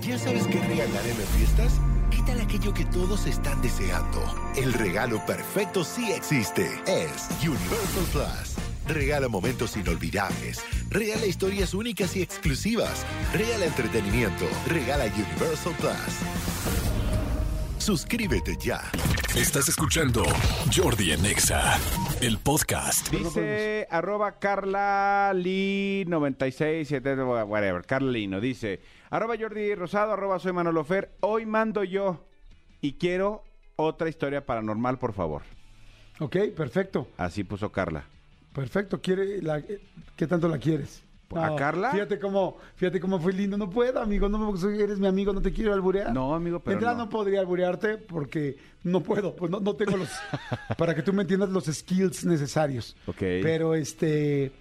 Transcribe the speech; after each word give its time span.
¿Ya 0.00 0.18
sabes 0.18 0.46
qué 0.46 0.58
regalar 0.58 1.06
en 1.06 1.18
las 1.18 1.28
fiestas? 1.36 1.80
¿Qué 2.10 2.22
tal 2.26 2.40
aquello 2.40 2.72
que 2.72 2.84
todos 2.86 3.26
están 3.26 3.60
deseando? 3.62 4.22
El 4.56 4.72
regalo 4.72 5.24
perfecto 5.26 5.84
sí 5.84 6.10
existe. 6.12 6.66
Es 6.86 7.28
Universal 7.42 8.04
Plus. 8.10 8.56
Regala 8.88 9.28
momentos 9.28 9.76
inolvidables. 9.76 10.64
Regala 10.90 11.26
historias 11.26 11.74
únicas 11.74 12.16
y 12.16 12.22
exclusivas. 12.22 13.04
Regala 13.32 13.66
entretenimiento. 13.66 14.46
Regala 14.66 15.04
Universal 15.04 15.74
Plus. 15.78 16.51
Suscríbete 17.82 18.56
ya. 18.60 18.80
Estás 19.36 19.68
escuchando 19.68 20.22
Jordi 20.72 21.10
Anexa, 21.10 21.76
el 22.20 22.38
podcast. 22.38 23.10
Dice 23.10 23.88
arroba 23.90 24.38
Carla 24.38 25.32
Lee 25.34 26.04
96, 26.06 26.92
whatever, 26.92 27.84
Carla 27.84 28.12
Lino. 28.12 28.40
Dice 28.40 28.80
arroba 29.10 29.34
Jordi 29.36 29.74
Rosado, 29.74 30.12
arroba 30.12 30.38
soy 30.38 30.52
Manolo 30.52 30.84
Fer. 30.84 31.10
Hoy 31.22 31.44
mando 31.44 31.82
yo 31.82 32.24
y 32.80 32.92
quiero 32.92 33.42
otra 33.74 34.08
historia 34.08 34.46
paranormal, 34.46 35.00
por 35.00 35.12
favor. 35.12 35.42
Ok, 36.20 36.36
perfecto. 36.56 37.08
Así 37.16 37.42
puso 37.42 37.72
Carla. 37.72 38.04
Perfecto. 38.54 39.00
¿Quiere 39.00 39.42
la, 39.42 39.60
¿Qué 40.14 40.26
tanto 40.28 40.46
la 40.46 40.58
quieres? 40.58 41.02
¿A 41.36 41.54
Carla? 41.56 41.90
Fíjate 41.92 42.18
cómo, 42.18 42.56
fíjate 42.76 43.00
cómo 43.00 43.18
fue 43.20 43.32
lindo. 43.32 43.56
No 43.56 43.68
puedo, 43.70 44.00
amigo. 44.00 44.28
No 44.28 44.38
me- 44.52 44.82
eres 44.82 44.98
mi 44.98 45.06
amigo, 45.06 45.32
no 45.32 45.40
te 45.40 45.52
quiero 45.52 45.72
alburear. 45.72 46.12
No, 46.12 46.34
amigo, 46.34 46.60
pero 46.60 46.78
De 46.80 46.86
no. 46.86 46.94
no. 46.94 47.08
podría 47.08 47.40
alburearte 47.40 47.98
porque 47.98 48.56
no 48.84 49.00
puedo. 49.00 49.34
Pues 49.36 49.50
no, 49.50 49.60
no 49.60 49.74
tengo 49.74 49.96
los. 49.96 50.08
para 50.78 50.94
que 50.94 51.02
tú 51.02 51.12
me 51.12 51.22
entiendas 51.22 51.48
los 51.50 51.64
skills 51.66 52.24
necesarios. 52.24 52.96
Ok. 53.06 53.18
Pero 53.18 53.74
este. 53.74 54.52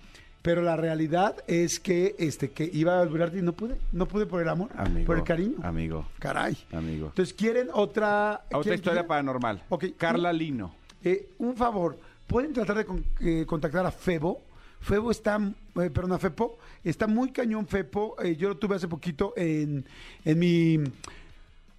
Pero 0.42 0.64
la 0.64 0.76
realidad 0.76 1.36
es 1.46 1.80
que 1.80 2.16
este 2.18 2.50
que 2.50 2.68
iba 2.74 2.98
a 2.98 3.02
alburearte 3.02 3.38
y 3.38 3.42
no 3.44 3.54
pude. 3.54 3.78
No 3.92 4.08
pude 4.08 4.26
por 4.26 4.42
el 4.42 4.50
amor. 4.50 4.70
Amigo. 4.76 5.06
Por 5.06 5.18
el 5.18 5.24
cariño. 5.24 5.58
Amigo. 5.62 6.08
Caray. 6.18 6.58
Amigo. 6.72 7.08
Entonces, 7.10 7.34
¿quieren 7.36 7.68
otra. 7.72 8.42
Otra 8.48 8.60
¿quieren- 8.62 8.74
historia 8.80 8.94
quieren? 9.02 9.08
paranormal. 9.08 9.64
Ok. 9.70 9.86
Carla 9.98 10.34
Lino. 10.34 10.74
Eh, 11.04 11.30
un 11.40 11.56
favor, 11.56 11.98
¿pueden 12.28 12.54
tratar 12.54 12.78
de 12.78 12.86
con- 12.86 13.04
eh, 13.20 13.44
contactar 13.48 13.86
a 13.86 13.92
Febo? 13.92 14.42
Febo 14.82 15.12
está, 15.12 15.38
eh, 15.76 15.90
perdón, 15.90 16.20
Fepo, 16.20 16.58
está 16.84 17.08
muy 17.08 17.32
cañón 17.32 17.68
Fepo. 17.68 18.16
eh, 18.22 18.36
yo 18.36 18.50
lo 18.50 18.58
tuve 18.58 18.76
hace 18.76 18.88
poquito 18.88 19.34
en, 19.38 19.86
en 20.26 20.40
mi... 20.40 20.80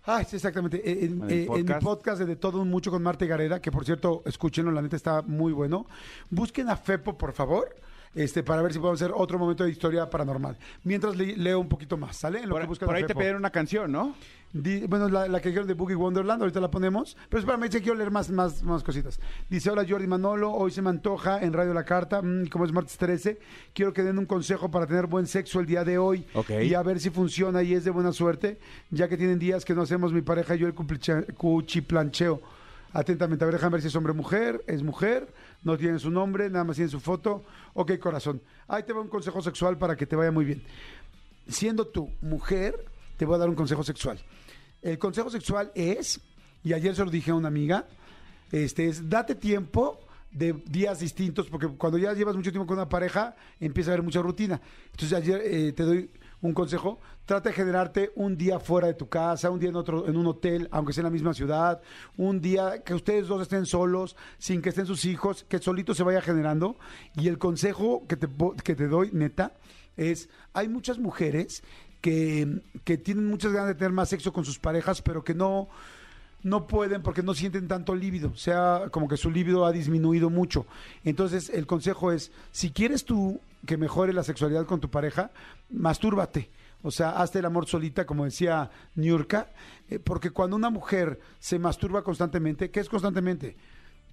Ah, 0.04 0.24
sí, 0.24 0.36
exactamente. 0.36 0.78
eh, 0.78 1.04
En, 1.04 1.22
¿En 1.22 1.30
el 1.30 1.30
eh, 1.30 1.34
en 1.34 1.40
mi 1.40 1.46
podcast? 1.46 1.82
podcast 1.82 2.18
de, 2.20 2.26
de 2.26 2.36
Todo 2.36 2.60
un 2.60 2.70
Mucho 2.70 2.90
con 2.90 3.02
Marta 3.02 3.24
y 3.24 3.28
Gareda, 3.28 3.60
que 3.60 3.70
por 3.70 3.84
cierto, 3.84 4.22
escúchenlo, 4.26 4.72
la 4.72 4.82
neta 4.82 4.96
está 4.96 5.22
muy 5.22 5.52
bueno. 5.52 5.86
Busquen 6.30 6.68
a 6.70 6.76
Fepo, 6.76 7.16
por 7.18 7.32
favor, 7.32 7.74
este, 8.14 8.42
para 8.42 8.62
ver 8.62 8.72
si 8.72 8.78
podemos 8.78 9.00
hacer 9.00 9.12
otro 9.16 9.38
momento 9.38 9.64
de 9.64 9.70
historia 9.70 10.08
paranormal. 10.10 10.56
Mientras 10.84 11.16
le- 11.16 11.36
leo 11.36 11.58
un 11.60 11.68
poquito 11.68 11.96
más, 11.96 12.16
¿sale? 12.16 12.38
En 12.40 12.48
lo 12.48 12.54
que 12.56 12.66
Por, 12.86 12.94
ahí 12.96 13.02
te 13.04 13.14
pidieron 13.20 13.40
una 13.40 13.50
canción, 13.50 13.90
¿no? 13.92 14.14
Di- 14.52 14.86
bueno, 14.86 15.08
la, 15.08 15.28
la 15.28 15.40
que 15.40 15.48
dijeron 15.48 15.66
de 15.66 15.72
Boogie 15.72 15.94
Wonderland, 15.96 16.42
ahorita 16.42 16.60
la 16.60 16.70
ponemos. 16.70 17.16
Pero 17.30 17.40
espérame, 17.40 17.62
dice 17.62 17.78
que 17.78 17.84
quiero 17.84 17.96
leer 17.96 18.10
más, 18.10 18.28
más, 18.30 18.62
más 18.62 18.82
cositas. 18.82 19.18
Dice, 19.48 19.70
hola 19.70 19.86
Jordi 19.88 20.06
Manolo, 20.06 20.52
hoy 20.52 20.70
se 20.70 20.82
me 20.82 20.90
antoja 20.90 21.40
en 21.42 21.54
Radio 21.54 21.72
La 21.72 21.84
Carta, 21.84 22.20
mm, 22.20 22.48
como 22.48 22.66
es 22.66 22.72
martes 22.72 22.98
13, 22.98 23.38
quiero 23.72 23.94
que 23.94 24.02
den 24.02 24.18
un 24.18 24.26
consejo 24.26 24.70
para 24.70 24.86
tener 24.86 25.06
buen 25.06 25.26
sexo 25.26 25.58
el 25.60 25.64
día 25.66 25.84
de 25.84 25.96
hoy. 25.96 26.26
Ok. 26.34 26.50
Y 26.64 26.74
a 26.74 26.82
ver 26.82 27.00
si 27.00 27.08
funciona 27.08 27.62
y 27.62 27.72
es 27.72 27.84
de 27.84 27.90
buena 27.90 28.12
suerte, 28.12 28.58
ya 28.90 29.08
que 29.08 29.16
tienen 29.16 29.38
días 29.38 29.64
que 29.64 29.74
no 29.74 29.82
hacemos 29.82 30.12
mi 30.12 30.20
pareja 30.20 30.54
y 30.54 30.58
yo 30.58 30.66
el 30.66 30.74
cuchiplancheo. 30.74 32.40
Atentamente, 32.92 33.44
a 33.44 33.46
ver, 33.46 33.54
déjame 33.54 33.72
ver 33.72 33.82
si 33.82 33.88
es 33.88 33.96
hombre 33.96 34.12
o 34.12 34.14
mujer, 34.14 34.62
es 34.66 34.82
mujer, 34.82 35.32
no 35.62 35.78
tiene 35.78 35.98
su 35.98 36.10
nombre, 36.10 36.50
nada 36.50 36.64
más 36.64 36.76
tiene 36.76 36.90
su 36.90 37.00
foto. 37.00 37.42
Ok, 37.74 37.98
corazón. 37.98 38.42
Ahí 38.68 38.82
te 38.82 38.92
va 38.92 39.00
un 39.00 39.08
consejo 39.08 39.40
sexual 39.40 39.78
para 39.78 39.96
que 39.96 40.06
te 40.06 40.14
vaya 40.16 40.30
muy 40.30 40.44
bien 40.44 40.62
siendo 41.48 41.86
tú 41.86 42.10
mujer, 42.20 42.84
te 43.16 43.24
voy 43.24 43.36
a 43.36 43.38
dar 43.38 43.48
un 43.48 43.54
consejo 43.54 43.82
sexual. 43.82 44.18
El 44.80 44.98
consejo 44.98 45.30
sexual 45.30 45.70
es, 45.74 46.20
y 46.62 46.72
ayer 46.72 46.94
se 46.94 47.04
lo 47.04 47.10
dije 47.10 47.30
a 47.30 47.34
una 47.34 47.48
amiga, 47.48 47.86
este 48.50 48.88
es 48.88 49.08
date 49.08 49.34
tiempo 49.34 50.00
de 50.30 50.54
días 50.66 51.00
distintos, 51.00 51.48
porque 51.48 51.68
cuando 51.68 51.98
ya 51.98 52.12
llevas 52.14 52.36
mucho 52.36 52.50
tiempo 52.50 52.66
con 52.66 52.78
una 52.78 52.88
pareja, 52.88 53.36
empieza 53.60 53.90
a 53.90 53.94
haber 53.94 54.04
mucha 54.04 54.22
rutina. 54.22 54.60
Entonces 54.90 55.12
ayer 55.12 55.40
eh, 55.44 55.72
te 55.72 55.82
doy 55.82 56.10
un 56.42 56.52
consejo, 56.52 56.98
trata 57.24 57.48
de 57.48 57.54
generarte 57.54 58.12
un 58.16 58.36
día 58.36 58.58
fuera 58.58 58.88
de 58.88 58.94
tu 58.94 59.08
casa, 59.08 59.50
un 59.50 59.60
día 59.60 59.70
en 59.70 59.76
otro, 59.76 60.08
en 60.08 60.16
un 60.16 60.26
hotel, 60.26 60.68
aunque 60.72 60.92
sea 60.92 61.02
en 61.02 61.06
la 61.06 61.10
misma 61.10 61.32
ciudad, 61.32 61.80
un 62.16 62.40
día 62.40 62.82
que 62.82 62.94
ustedes 62.94 63.28
dos 63.28 63.42
estén 63.42 63.64
solos, 63.64 64.16
sin 64.38 64.60
que 64.60 64.70
estén 64.70 64.86
sus 64.86 65.04
hijos, 65.04 65.44
que 65.48 65.58
solito 65.58 65.94
se 65.94 66.02
vaya 66.02 66.20
generando. 66.20 66.76
Y 67.14 67.28
el 67.28 67.38
consejo 67.38 68.04
que 68.08 68.16
te, 68.16 68.28
que 68.64 68.74
te 68.74 68.88
doy, 68.88 69.10
neta, 69.12 69.54
es, 69.96 70.28
hay 70.52 70.68
muchas 70.68 70.98
mujeres 70.98 71.62
que, 72.00 72.60
que 72.84 72.98
tienen 72.98 73.26
muchas 73.28 73.52
ganas 73.52 73.68
de 73.68 73.74
tener 73.76 73.92
más 73.92 74.08
sexo 74.08 74.32
con 74.32 74.44
sus 74.44 74.58
parejas, 74.58 75.00
pero 75.00 75.22
que 75.22 75.34
no, 75.34 75.68
no 76.42 76.66
pueden 76.66 77.02
porque 77.02 77.22
no 77.22 77.34
sienten 77.34 77.68
tanto 77.68 77.94
líbido, 77.94 78.30
o 78.30 78.36
sea, 78.36 78.88
como 78.90 79.08
que 79.08 79.16
su 79.16 79.30
líbido 79.30 79.64
ha 79.64 79.72
disminuido 79.72 80.30
mucho. 80.30 80.66
Entonces, 81.04 81.50
el 81.50 81.66
consejo 81.66 82.12
es, 82.12 82.32
si 82.50 82.70
quieres 82.70 83.04
tú 83.04 83.40
que 83.66 83.76
mejore 83.76 84.12
la 84.12 84.24
sexualidad 84.24 84.66
con 84.66 84.80
tu 84.80 84.90
pareja, 84.90 85.30
mastúrbate. 85.70 86.50
O 86.84 86.90
sea, 86.90 87.10
hazte 87.10 87.38
el 87.38 87.44
amor 87.44 87.66
solita, 87.66 88.06
como 88.06 88.24
decía 88.24 88.70
Niurka, 88.96 89.52
eh, 89.88 90.00
porque 90.00 90.30
cuando 90.30 90.56
una 90.56 90.68
mujer 90.68 91.20
se 91.38 91.60
masturba 91.60 92.02
constantemente, 92.02 92.70
¿qué 92.70 92.80
es 92.80 92.88
constantemente? 92.88 93.56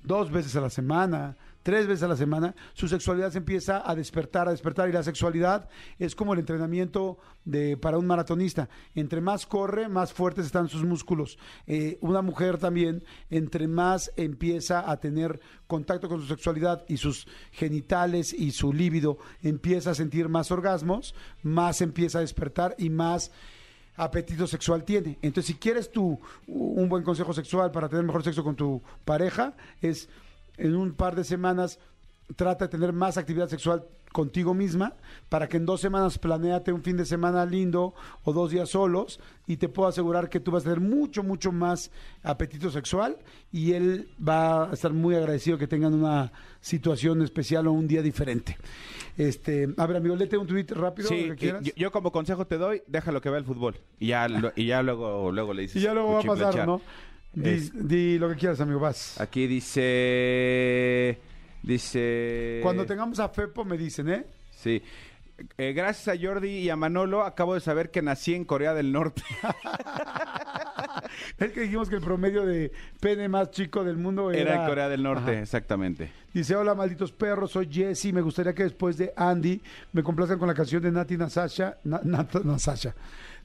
dos 0.04 0.32
veces 0.32 0.56
a 0.56 0.62
la 0.62 0.70
semana, 0.70 1.36
tres 1.64 1.88
veces 1.88 2.04
a 2.04 2.08
la 2.08 2.16
semana, 2.16 2.56
su 2.74 2.88
sexualidad 2.88 3.32
se 3.32 3.40
empieza 3.40 3.90
a 3.90 3.96
despertar, 3.96 4.48
a 4.48 4.52
despertar. 4.52 4.90
Y 4.90 4.94
la 4.94 5.04
sexualidad 5.04 5.70
es 5.98 6.16
como 6.16 6.34
el 6.34 6.40
entrenamiento 6.40 7.18
de, 7.46 7.78
para 7.78 7.98
un 7.98 8.08
maratonista. 8.08 8.70
Entre 8.96 9.22
más 9.22 9.46
corre, 9.46 9.90
más 9.90 10.14
fuertes 10.14 10.46
están 10.46 10.70
sus 10.70 10.84
músculos. 10.84 11.38
Eh, 11.68 11.98
una 12.02 12.22
mujer 12.22 12.58
también, 12.58 13.04
entre 13.30 13.68
más 13.68 14.12
empieza 14.16 14.90
a 14.90 14.98
tener 14.98 15.40
contacto 15.68 16.10
con 16.10 16.22
su 16.22 16.28
sexualidad 16.28 16.84
y 16.88 16.98
sus 16.98 17.28
genitales 17.52 18.34
y 18.34 18.52
su 18.52 18.74
líbido, 18.74 19.18
empieza 19.42 19.92
a 19.92 19.96
sentir 19.96 20.30
más 20.30 20.52
orgasmos, 20.52 21.14
más 21.44 21.82
empieza 21.82 22.20
a 22.20 22.22
despertar 22.22 22.76
y 22.78 22.90
más 22.90 23.32
apetito 24.00 24.48
sexual 24.48 24.84
tiene. 24.86 25.20
Entonces, 25.22 25.48
si 25.48 25.56
quieres 25.56 25.92
tú 25.92 26.20
un 26.48 26.88
buen 26.88 27.04
consejo 27.04 27.34
sexual 27.34 27.72
para 27.72 27.90
tener 27.90 28.06
mejor 28.06 28.24
sexo 28.24 28.44
con 28.44 28.56
tu 28.56 28.82
pareja, 29.04 29.56
es 29.82 30.10
en 30.60 30.76
un 30.76 30.94
par 30.94 31.16
de 31.16 31.24
semanas 31.24 31.80
trata 32.36 32.66
de 32.66 32.70
tener 32.70 32.94
más 32.94 33.18
actividad 33.18 33.48
sexual 33.50 33.86
contigo 34.12 34.54
misma 34.56 34.94
para 35.30 35.48
que 35.48 35.58
en 35.58 35.66
dos 35.68 35.82
semanas 35.82 36.18
planeate 36.18 36.72
un 36.72 36.82
fin 36.82 36.98
de 36.98 37.06
semana 37.06 37.46
lindo 37.46 37.94
o 38.24 38.34
dos 38.34 38.50
días 38.52 38.70
solos 38.70 39.20
y 39.46 39.58
te 39.58 39.70
puedo 39.70 39.88
asegurar 39.88 40.30
que 40.30 40.40
tú 40.40 40.50
vas 40.52 40.64
a 40.64 40.66
tener 40.74 40.80
mucho, 40.80 41.22
mucho 41.24 41.52
más 41.52 41.92
apetito 42.24 42.72
sexual 42.72 43.18
y 43.52 43.74
él 43.74 44.10
va 44.28 44.70
a 44.70 44.74
estar 44.74 44.94
muy 44.94 45.14
agradecido 45.16 45.58
que 45.60 45.68
tengan 45.68 45.94
una 45.94 46.32
situación 46.60 47.22
especial 47.22 47.68
o 47.68 47.72
un 47.72 47.88
día 47.88 48.02
diferente. 48.02 48.58
Este, 49.18 49.68
a 49.78 49.86
ver, 49.86 49.98
amigo, 49.98 50.16
léete 50.16 50.38
un 50.38 50.48
tweet 50.48 50.68
rápido, 50.70 51.10
Sí, 51.10 51.26
lo 51.26 51.34
que 51.34 51.36
quieras. 51.40 51.64
yo, 51.64 51.72
yo 51.76 51.92
como 51.92 52.12
consejo 52.12 52.48
te 52.48 52.58
doy, 52.58 52.82
déjalo 52.88 53.22
que 53.22 53.30
vea 53.30 53.40
el 53.40 53.46
fútbol. 53.46 53.76
Y 54.00 54.08
ya, 54.08 54.28
lo- 54.28 54.54
y 54.56 54.66
ya 54.66 54.82
luego, 54.82 55.32
luego 55.32 55.54
le 55.54 55.64
dices. 55.64 55.78
Y 55.78 55.86
ya 55.86 55.94
luego 55.94 56.14
va 56.14 56.20
a 56.20 56.24
pasar. 56.24 56.66
¿no? 56.66 56.82
Di, 57.34 57.50
Es- 57.50 57.72
di 57.88 58.18
lo 58.18 58.30
que 58.30 58.36
quieras, 58.36 58.60
amigo, 58.62 58.80
vas. 58.80 59.20
Aquí 59.22 59.48
dice. 59.48 61.20
Dice. 61.62 62.60
Cuando 62.64 62.86
tengamos 62.86 63.20
a 63.20 63.30
Fepo 63.30 63.66
me 63.66 63.78
dicen, 63.78 64.10
¿eh? 64.10 64.26
Sí. 64.52 64.82
Eh, 65.58 65.72
gracias 65.74 66.18
a 66.18 66.20
Jordi 66.22 66.50
y 66.50 66.70
a 66.70 66.76
Manolo, 66.76 67.24
acabo 67.24 67.54
de 67.54 67.62
saber 67.62 67.92
que 67.92 68.02
nací 68.02 68.34
en 68.34 68.44
Corea 68.46 68.74
del 68.74 68.92
Norte. 68.92 69.22
Es 71.38 71.52
que 71.54 71.62
dijimos 71.62 71.90
que 71.90 71.96
el 71.96 72.02
promedio 72.02 72.46
de 72.46 72.72
pene 73.00 73.30
más 73.30 73.50
chico 73.52 73.84
del 73.84 73.96
mundo 73.98 74.30
era... 74.32 74.42
Era 74.42 74.62
en 74.62 74.68
Corea 74.70 74.90
del 74.90 75.02
Norte, 75.04 75.32
Ajá. 75.32 75.40
exactamente. 75.42 76.12
Dice, 76.34 76.56
hola 76.56 76.76
malditos 76.76 77.12
perros, 77.14 77.52
soy 77.52 77.70
Jesse, 77.72 78.12
me 78.14 78.22
gustaría 78.22 78.54
que 78.54 78.64
después 78.64 78.98
de 78.98 79.14
Andy 79.16 79.62
me 79.94 80.04
complazcan 80.04 80.38
con 80.38 80.48
la 80.50 80.54
canción 80.54 80.82
de 80.84 80.92
Nati 80.92 81.18
Nasasha, 81.18 81.78
Na- 81.86 82.02
Nat- 82.04 82.44
Nasasha, 82.44 82.94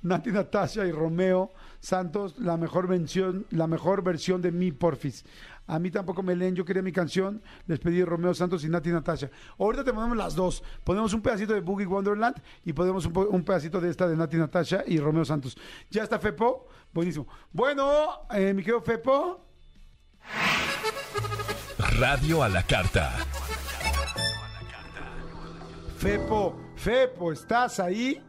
Nati 0.04 0.30
Natasha 0.30 0.86
y 0.86 0.92
Romeo 0.92 1.50
Santos, 1.80 2.38
la 2.38 2.56
mejor 2.56 2.86
versión, 2.86 3.46
la 3.50 3.66
mejor 3.66 4.02
versión 4.04 4.40
de 4.40 4.52
mi 4.52 4.70
porfis. 4.70 5.24
A 5.66 5.78
mí 5.78 5.90
tampoco 5.90 6.22
me 6.22 6.36
leen, 6.36 6.54
yo 6.54 6.64
quería 6.64 6.82
mi 6.82 6.92
canción, 6.92 7.42
les 7.66 7.78
pedí 7.78 8.04
Romeo 8.04 8.34
Santos 8.34 8.64
y 8.64 8.68
Nati 8.68 8.90
Natasha. 8.90 9.30
Ahorita 9.58 9.82
te 9.82 9.92
ponemos 9.94 10.16
las 10.16 10.34
dos, 10.34 10.62
ponemos 10.84 11.14
un 11.14 11.22
pedacito 11.22 11.54
de 11.54 11.60
Boogie 11.62 11.86
Wonderland 11.86 12.36
y 12.64 12.72
ponemos 12.74 13.06
un, 13.06 13.12
po- 13.14 13.28
un 13.30 13.42
pedacito 13.44 13.80
de 13.80 13.88
esta 13.90 14.06
de 14.06 14.14
Nati 14.16 14.36
Natasha 14.36 14.84
y 14.86 14.98
Romeo 14.98 15.24
Santos. 15.24 15.56
¿Ya 15.90 16.02
está 16.02 16.18
Fepo? 16.18 16.68
Buenísimo. 16.92 17.26
Bueno, 17.50 18.26
eh, 18.30 18.52
mi 18.54 18.62
querido 18.62 18.82
Fepo, 18.82 19.40
Radio 21.98 22.42
a 22.42 22.48
la 22.48 22.62
carta. 22.62 23.12
Fepo, 25.96 26.56
Fepo, 26.76 27.32
¿estás 27.32 27.80
ahí? 27.80 28.22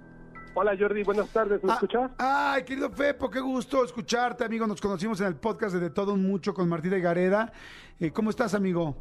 Hola 0.57 0.73
Jordi, 0.79 1.03
buenas 1.03 1.29
tardes, 1.29 1.61
¿me 1.63 1.71
Ah, 1.71 1.75
escuchas? 1.75 2.11
Ay, 2.17 2.63
querido 2.63 2.89
Fepo, 2.89 3.29
qué 3.29 3.41
gusto 3.41 3.83
escucharte, 3.83 4.45
amigo. 4.45 4.65
Nos 4.65 4.79
conocimos 4.79 5.19
en 5.19 5.27
el 5.27 5.35
podcast 5.35 5.73
de, 5.73 5.81
De 5.81 5.89
Todo 5.89 6.13
Un 6.13 6.25
Mucho 6.25 6.53
con 6.53 6.69
Martina 6.69 6.97
y 6.97 7.01
Gareda. 7.01 7.51
Eh, 7.99 8.11
¿Cómo 8.11 8.29
estás, 8.29 8.53
amigo? 8.53 8.95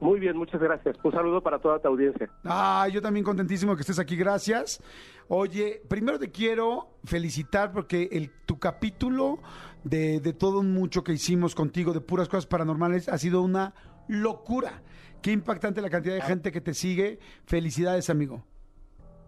Muy 0.00 0.18
bien, 0.18 0.36
muchas 0.36 0.60
gracias. 0.60 0.96
Un 1.04 1.12
saludo 1.12 1.42
para 1.42 1.60
toda 1.60 1.78
tu 1.78 1.86
audiencia. 1.88 2.28
Ah, 2.44 2.88
yo 2.92 3.00
también 3.00 3.22
contentísimo 3.24 3.76
que 3.76 3.82
estés 3.82 4.00
aquí, 4.00 4.16
gracias. 4.16 4.82
Oye, 5.28 5.80
primero 5.88 6.18
te 6.18 6.32
quiero 6.32 6.88
felicitar 7.04 7.70
porque 7.70 8.08
el, 8.10 8.32
tu 8.46 8.58
capítulo 8.58 9.38
de, 9.84 10.18
de 10.20 10.32
todo 10.32 10.58
un 10.58 10.72
mucho 10.72 11.04
que 11.04 11.12
hicimos 11.12 11.54
contigo, 11.54 11.92
de 11.92 12.00
puras 12.00 12.28
cosas 12.28 12.46
paranormales, 12.46 13.08
ha 13.08 13.16
sido 13.18 13.42
una 13.42 13.74
locura. 14.08 14.82
Qué 15.22 15.30
impactante 15.30 15.80
la 15.82 15.90
cantidad 15.90 16.14
de 16.14 16.22
gente 16.22 16.50
que 16.50 16.60
te 16.62 16.74
sigue. 16.74 17.20
Felicidades, 17.44 18.10
amigo. 18.10 18.42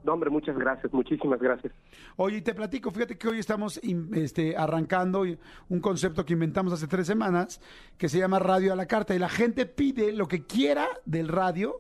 No, 0.05 0.13
hombre, 0.15 0.31
muchas 0.31 0.57
gracias, 0.57 0.93
muchísimas 0.93 1.41
gracias. 1.41 1.73
Oye, 2.17 2.39
y 2.39 2.43
te 2.43 2.55
platico, 2.55 2.91
fíjate 2.91 3.17
que 3.17 3.29
hoy 3.29 3.39
estamos 3.39 3.81
este, 4.15 4.57
arrancando 4.57 5.25
un 5.69 5.81
concepto 5.81 6.25
que 6.25 6.33
inventamos 6.33 6.73
hace 6.73 6.87
tres 6.89 7.07
semanas 7.07 7.61
que 7.99 8.09
se 8.09 8.19
llama 8.19 8.39
Radio 8.39 8.73
a 8.73 8.77
la 8.77 8.87
Carta 8.87 9.15
y 9.15 9.19
la 9.19 9.29
gente 9.29 9.67
pide 9.67 10.13
lo 10.13 10.27
que 10.29 10.45
quiera 10.47 10.87
del 11.05 11.29
radio 11.29 11.77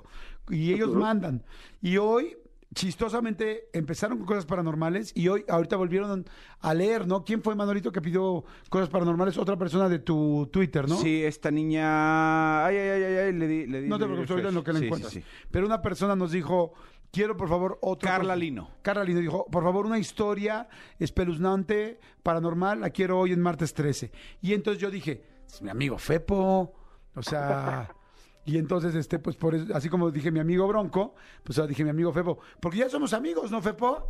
y 0.51 0.73
ellos 0.73 0.95
mandan. 0.95 1.43
Y 1.81 1.97
hoy, 1.99 2.37
chistosamente, 2.75 3.69
empezaron 3.73 4.19
con 4.19 4.27
cosas 4.27 4.47
paranormales 4.47 5.13
y 5.17 5.29
hoy, 5.29 5.45
ahorita 5.49 5.77
volvieron 5.77 6.25
a 6.61 6.75
leer, 6.75 7.07
¿no? 7.07 7.25
¿Quién 7.25 7.43
fue 7.43 7.55
Manolito 7.55 7.93
que 7.93 8.01
pidió 8.01 8.45
cosas 8.71 8.89
paranormales? 8.89 9.37
Otra 9.39 9.57
persona 9.57 9.89
de 9.89 9.99
tu 9.99 10.49
Twitter, 10.53 10.89
¿no? 10.89 10.97
Sí, 10.97 11.23
esta 11.23 11.51
niña... 11.51 12.65
Ay, 12.67 12.77
ay, 12.77 12.89
ay, 12.89 13.03
ay, 13.03 13.15
ay, 13.17 13.33
le 13.33 13.47
di... 13.47 13.67
Le 13.67 13.83
di 13.83 13.89
No 13.89 13.99
te 13.99 14.05
preocupes, 14.05 14.31
ahorita 14.31 14.49
en 14.49 14.55
lo 14.55 14.65
que 14.65 14.73
la 14.73 14.79
Sí, 14.79 14.83
sí, 14.83 14.87
encuentras. 14.87 15.13
sí. 15.13 15.23
Pero 15.51 15.67
una 15.67 15.81
persona 15.83 16.17
nos 16.17 16.33
dijo, 16.33 16.73
quiero 17.13 17.37
por 17.37 17.49
favor 17.49 17.79
otro... 17.83 18.09
Carla 18.09 18.35
Lino. 18.35 18.71
Carla 18.83 19.05
Lino 19.05 19.21
dijo, 19.21 19.47
por 19.47 19.63
favor 19.63 19.87
una 19.87 19.99
historia 19.99 20.69
espeluznante, 20.99 22.01
paranormal, 22.23 22.81
la 22.81 22.91
quiero 22.91 23.19
hoy 23.21 23.33
en 23.33 23.41
martes 23.41 23.75
13. 23.75 24.11
Y 24.41 24.55
entonces 24.55 24.81
yo 24.83 24.91
dije, 24.91 25.23
es 25.47 25.63
mi 25.63 25.71
amigo 25.71 25.99
Fepo, 25.99 26.73
o 27.15 27.23
sea... 27.23 27.95
Y 28.45 28.59
entonces, 28.59 28.97
este, 28.97 29.21
pues 29.21 29.37
por 29.37 29.55
eso- 29.55 29.73
así 29.73 29.89
como 29.89 30.11
dije 30.11 30.33
mi 30.33 30.41
amigo 30.41 30.67
Bronco, 30.67 31.15
pues 31.45 31.57
ahora 31.61 31.69
dije 31.69 31.85
mi 31.85 31.91
amigo 31.91 32.13
Fepo, 32.13 32.41
porque 32.61 32.79
ya 32.79 32.89
somos 32.89 33.13
amigos, 33.13 33.53
¿no, 33.53 33.63
Fepo? 33.63 34.09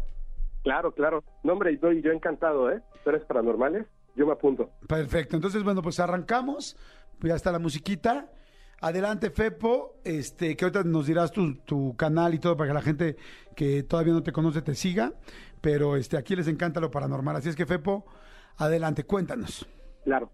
Claro, 0.62 0.90
claro. 0.94 1.22
No, 1.43 1.52
hombre, 1.52 1.72
y 1.72 1.76
no, 1.76 1.93
y 1.93 2.00
yo 2.00 2.12
encantado, 2.12 2.70
¿eh? 2.70 2.81
¿Tú 3.05 3.10
eres 3.10 3.25
paranormales? 3.26 3.84
Yo 4.16 4.25
me 4.25 4.32
apunto. 4.32 4.70
Perfecto. 4.88 5.37
Entonces, 5.37 5.62
bueno, 5.62 5.82
pues 5.82 6.00
arrancamos. 6.00 6.78
Pues 7.19 7.31
ya 7.31 7.37
está 7.37 7.52
la 7.52 7.58
musiquita. 7.58 8.32
Adelante, 8.82 9.31
Fepo, 9.31 9.94
este, 10.05 10.56
que 10.56 10.64
ahorita 10.64 10.82
nos 10.82 11.06
dirás 11.06 11.31
tu, 11.31 11.55
tu 11.64 11.96
canal 11.96 12.34
y 12.34 12.38
todo 12.40 12.56
para 12.56 12.69
que 12.70 12.75
la 12.75 12.82
gente 12.82 13.17
que 13.56 13.82
todavía 13.84 14.12
no 14.12 14.23
te 14.23 14.32
conoce 14.32 14.61
te 14.61 14.75
siga. 14.75 15.12
Pero 15.61 15.96
este, 15.96 16.17
aquí 16.17 16.34
les 16.34 16.49
encanta 16.49 16.81
lo 16.81 16.90
paranormal. 16.90 17.37
Así 17.37 17.49
es 17.49 17.55
que, 17.56 17.64
Fepo, 17.64 18.05
adelante, 18.56 19.05
cuéntanos. 19.05 19.67
Claro. 20.05 20.31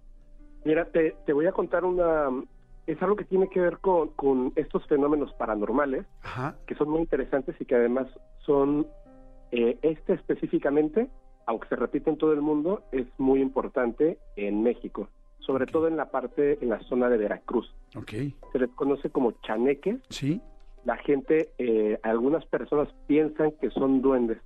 Mira, 0.65 0.87
te, 0.87 1.15
te 1.27 1.33
voy 1.33 1.47
a 1.47 1.53
contar 1.53 1.85
una... 1.85 2.29
Es 2.87 3.01
algo 3.03 3.17
que 3.17 3.25
tiene 3.25 3.49
que 3.51 3.61
ver 3.61 3.79
con, 3.79 4.09
con 4.15 4.53
estos 4.57 4.87
fenómenos 4.87 5.33
paranormales, 5.35 6.07
Ajá. 6.23 6.57
que 6.67 6.75
son 6.75 6.89
muy 6.89 7.01
interesantes 7.01 7.55
y 7.61 7.67
que 7.67 7.75
además 7.75 8.07
son... 8.47 8.87
eh, 9.53 9.79
este 9.83 10.15
específicamente, 10.15 11.11
aunque 11.47 11.69
se 11.69 11.77
repite 11.77 12.09
en 12.09 12.17
todo 12.17 12.33
el 12.33 12.41
mundo, 12.41 12.83
es 12.93 13.07
muy 13.19 13.43
importante 13.43 14.19
en 14.37 14.63
México, 14.63 15.11
sobre 15.41 15.67
todo 15.67 15.89
en 15.89 15.97
la 15.97 16.11
parte, 16.11 16.59
en 16.61 16.69
la 16.69 16.81
zona 16.81 17.09
de 17.09 17.17
Veracruz. 17.17 17.75
Ok. 17.97 18.13
Se 18.53 18.59
les 18.59 18.71
conoce 18.71 19.11
como 19.11 19.33
chaneques. 19.43 20.01
Sí. 20.11 20.41
La 20.85 20.97
gente, 20.97 21.51
eh, 21.59 21.99
algunas 22.03 22.45
personas 22.47 22.89
piensan 23.07 23.53
que 23.61 23.71
son 23.71 24.03
duendes. 24.03 24.39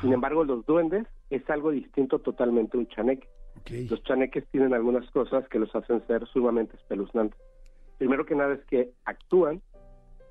Sin 0.00 0.12
embargo, 0.12 0.44
los 0.44 0.64
duendes 0.66 1.06
es 1.30 1.48
algo 1.50 1.70
distinto 1.70 2.18
totalmente 2.18 2.76
a 2.76 2.80
un 2.80 2.88
chaneque. 2.88 3.28
Ok. 3.60 3.70
Los 3.90 4.02
chaneques 4.04 4.46
tienen 4.50 4.74
algunas 4.74 5.10
cosas 5.10 5.48
que 5.48 5.58
los 5.58 5.74
hacen 5.74 6.06
ser 6.06 6.26
sumamente 6.28 6.76
espeluznantes. 6.76 7.40
Primero 7.98 8.24
que 8.24 8.34
nada 8.34 8.54
es 8.54 8.64
que 8.66 8.92
actúan 9.04 9.60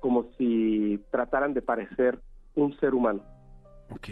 como 0.00 0.30
si 0.38 1.04
trataran 1.10 1.54
de 1.54 1.62
parecer 1.62 2.18
un 2.54 2.78
ser 2.78 2.94
humano. 2.94 3.22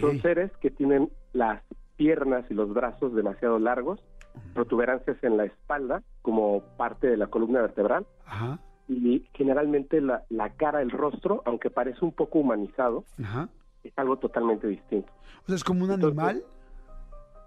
Son 0.00 0.20
seres 0.20 0.50
que 0.60 0.70
tienen 0.70 1.10
las 1.32 1.62
piernas 1.96 2.44
y 2.50 2.54
los 2.54 2.72
brazos 2.72 3.14
demasiado 3.14 3.58
largos, 3.58 4.00
protuberancias 4.54 5.16
en 5.22 5.36
la 5.36 5.44
espalda 5.44 6.02
como 6.22 6.60
parte 6.76 7.06
de 7.08 7.16
la 7.16 7.26
columna 7.28 7.60
vertebral 7.62 8.06
Ajá. 8.26 8.58
y 8.88 9.26
generalmente 9.34 10.00
la, 10.00 10.24
la 10.28 10.50
cara, 10.50 10.82
el 10.82 10.90
rostro, 10.90 11.42
aunque 11.44 11.70
parece 11.70 12.04
un 12.04 12.12
poco 12.12 12.38
humanizado, 12.40 13.04
Ajá. 13.22 13.48
es 13.84 13.92
algo 13.96 14.16
totalmente 14.18 14.66
distinto. 14.66 15.10
O 15.42 15.46
sea, 15.46 15.56
es 15.56 15.64
como 15.64 15.84
un 15.84 15.90
Entonces- 15.92 16.18
animal. 16.18 16.44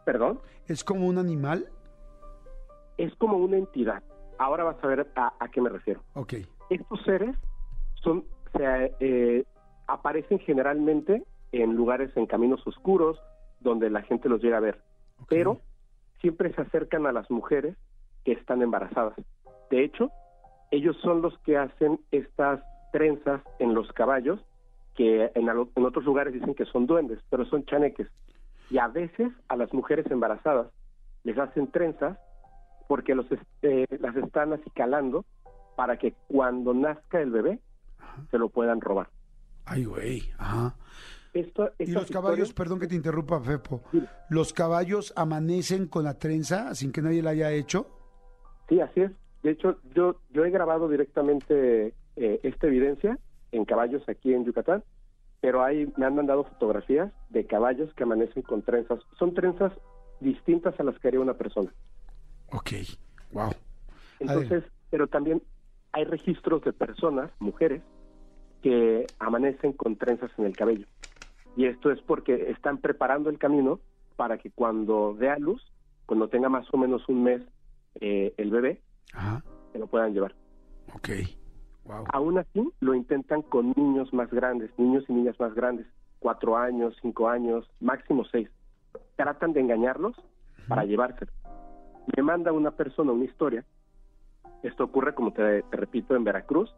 Perdón, 0.06 0.39
Es 0.68 0.83
como 0.83 1.07
un 1.07 1.18
animal. 1.18 1.68
es 2.97 3.13
como 3.15 3.38
una 3.38 3.57
entidad. 3.57 4.03
Ahora 4.38 4.63
vas 4.63 4.77
a 4.83 4.88
ver 4.88 5.07
a, 5.15 5.33
a 5.39 5.47
qué 5.50 5.62
me 5.62 5.69
refiero. 5.69 6.01
Ok. 6.13 6.33
Estos 6.69 7.01
seres 7.03 7.36
son, 8.01 8.24
se, 8.56 8.95
eh, 9.00 9.44
aparecen 9.88 10.39
generalmente 10.39 11.24
en 11.51 11.75
lugares, 11.75 12.15
en 12.15 12.25
caminos 12.25 12.65
oscuros, 12.65 13.19
donde 13.59 13.89
la 13.89 14.01
gente 14.03 14.30
los 14.30 14.41
llega 14.41 14.57
a 14.57 14.62
ver, 14.62 14.81
pero 15.27 15.59
siempre 16.21 16.54
se 16.54 16.62
acercan 16.62 17.06
a 17.06 17.12
las 17.12 17.30
mujeres 17.31 17.75
que 18.24 18.33
están 18.33 18.62
embarazadas. 18.62 19.16
De 19.69 19.83
hecho, 19.83 20.12
ellos 20.71 20.98
son 21.01 21.21
los 21.21 21.38
que 21.39 21.57
hacen 21.57 22.00
estas 22.12 22.62
trenzas 22.92 23.42
en 23.60 23.74
los 23.74 23.92
caballos, 23.94 24.39
que 24.95 25.31
en, 25.33 25.50
otros 25.50 26.04
lugares 26.06 26.33
dicen 26.33 26.56
que 26.56 26.66
son 26.66 26.86
duendes, 26.86 27.19
pero 27.30 27.45
son 27.45 27.66
chaneques. 27.66 28.07
Y 28.69 28.77
a 28.77 28.88
veces 28.88 29.31
a 29.48 29.56
las 29.56 29.74
mujeres 29.74 30.06
embarazadas 30.12 30.68
les 31.24 31.38
hacen 31.38 31.71
trenzas 31.71 32.18
porque 32.88 33.15
los 33.15 33.25
eh, 33.62 33.86
las 34.00 34.15
están 34.15 34.54
acicalando 34.54 35.25
para 35.75 35.98
que 35.98 36.13
cuando 36.27 36.74
nazca 36.74 37.22
el 37.22 37.31
bebé 37.31 37.60
se 38.31 38.38
lo 38.38 38.50
puedan 38.50 38.81
robar. 38.81 39.10
Ay, 39.65 39.86
güey. 39.86 40.24
Ajá. 40.38 40.75
Y 41.77 41.88
los 41.88 42.09
caballos, 42.09 42.53
perdón 42.53 42.80
que 42.80 42.88
te 42.88 42.95
interrumpa, 42.95 43.39
Fepo. 43.39 43.81
¿Los 44.30 44.53
caballos 44.53 45.13
amanecen 45.15 45.88
con 45.88 46.03
la 46.03 46.18
trenza 46.18 46.74
sin 46.75 46.91
que 46.91 47.01
nadie 47.01 47.21
la 47.21 47.31
haya 47.31 47.51
hecho? 47.51 47.88
Sí, 48.68 48.80
así 48.80 49.01
es. 49.01 49.12
De 49.44 49.51
hecho, 49.51 49.77
yo, 49.95 50.19
yo 50.31 50.45
he 50.45 50.51
grabado 50.51 50.89
directamente 50.89 51.94
eh, 52.15 52.39
esta 52.44 52.68
evidencia 52.68 53.18
en 53.51 53.65
caballos 53.65 54.03
aquí 54.07 54.33
en 54.33 54.45
Yucatán, 54.45 54.83
pero 55.41 55.63
ahí 55.63 55.91
me 55.97 56.06
han 56.06 56.15
mandado 56.15 56.44
fotografías 56.44 57.12
de 57.30 57.45
caballos 57.45 57.94
que 57.94 58.03
amanecen 58.03 58.44
con 58.44 58.62
trenzas. 58.62 59.00
Son 59.18 59.33
trenzas 59.33 59.71
distintas 60.19 60.77
a 60.80 60.83
las 60.83 61.00
que 61.00 61.07
haría 61.07 61.21
una 61.21 61.36
persona. 61.36 61.74
Ok. 62.51 62.71
Wow. 63.31 63.51
Entonces, 64.19 64.63
pero 64.89 65.07
también 65.07 65.41
hay 65.91 66.03
registros 66.03 66.62
de 66.63 66.74
personas, 66.74 67.31
mujeres, 67.39 67.81
que 68.62 69.07
amanecen 69.19 69.74
con 69.74 69.95
trenzas 69.95 70.31
en 70.38 70.45
el 70.45 70.56
cabello. 70.56 70.86
Y 71.56 71.66
esto 71.66 71.92
es 71.92 72.01
porque 72.01 72.51
están 72.51 72.78
preparando 72.78 73.30
el 73.30 73.38
camino 73.38 73.80
para 74.16 74.38
que 74.38 74.51
cuando 74.51 75.16
dé 75.18 75.30
a 75.30 75.38
luz, 75.38 75.62
cuando 76.06 76.28
tenga 76.28 76.50
más 76.50 76.68
o 76.74 76.78
menos 76.78 77.08
un 77.08 77.24
mes 77.24 77.41
eh, 78.01 78.34
el 78.38 78.51
bebé, 78.51 78.82
Ajá. 79.13 79.44
se 79.72 79.79
lo 79.79 79.88
puedan 79.88 80.13
llevar. 80.13 80.36
Ok. 80.94 81.10
Wow. 81.86 82.06
Aún 82.13 82.38
así, 82.38 82.72
lo 82.79 82.94
intentan 82.94 83.41
con 83.41 83.74
niños 83.75 84.13
más 84.13 84.29
grandes, 84.32 84.72
niños 84.77 85.06
y 85.08 85.13
niñas 85.13 85.39
más 85.39 85.53
grandes, 85.56 85.88
cuatro 86.20 86.58
años, 86.58 86.96
cinco 87.01 87.29
años, 87.29 87.70
máximo 87.79 88.25
seis. 88.25 88.50
Tratan 89.15 89.53
de 89.53 89.62
engañarlos 89.62 90.15
para 90.68 90.86
llevárselo. 90.86 91.32
Me 92.15 92.24
manda 92.24 92.51
una 92.51 92.72
persona 92.72 93.12
una 93.12 93.25
historia. 93.25 93.65
Esto 94.63 94.84
ocurre, 94.84 95.13
como 95.15 95.32
te, 95.32 95.63
te 95.63 95.77
repito, 95.77 96.15
en 96.15 96.24
Veracruz, 96.24 96.74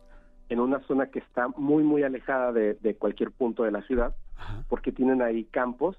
en 0.50 0.60
una 0.60 0.80
zona 0.82 1.08
que 1.08 1.20
está 1.20 1.48
muy, 1.50 1.84
muy 1.84 2.04
alejada 2.04 2.52
de, 2.52 2.76
de 2.76 2.96
cualquier 2.96 3.32
punto 3.32 3.64
de 3.64 3.72
la 3.72 3.82
ciudad, 3.84 4.16
Ajá. 4.42 4.64
porque 4.70 4.92
tienen 4.92 5.22
ahí 5.22 5.44
campos 5.46 5.98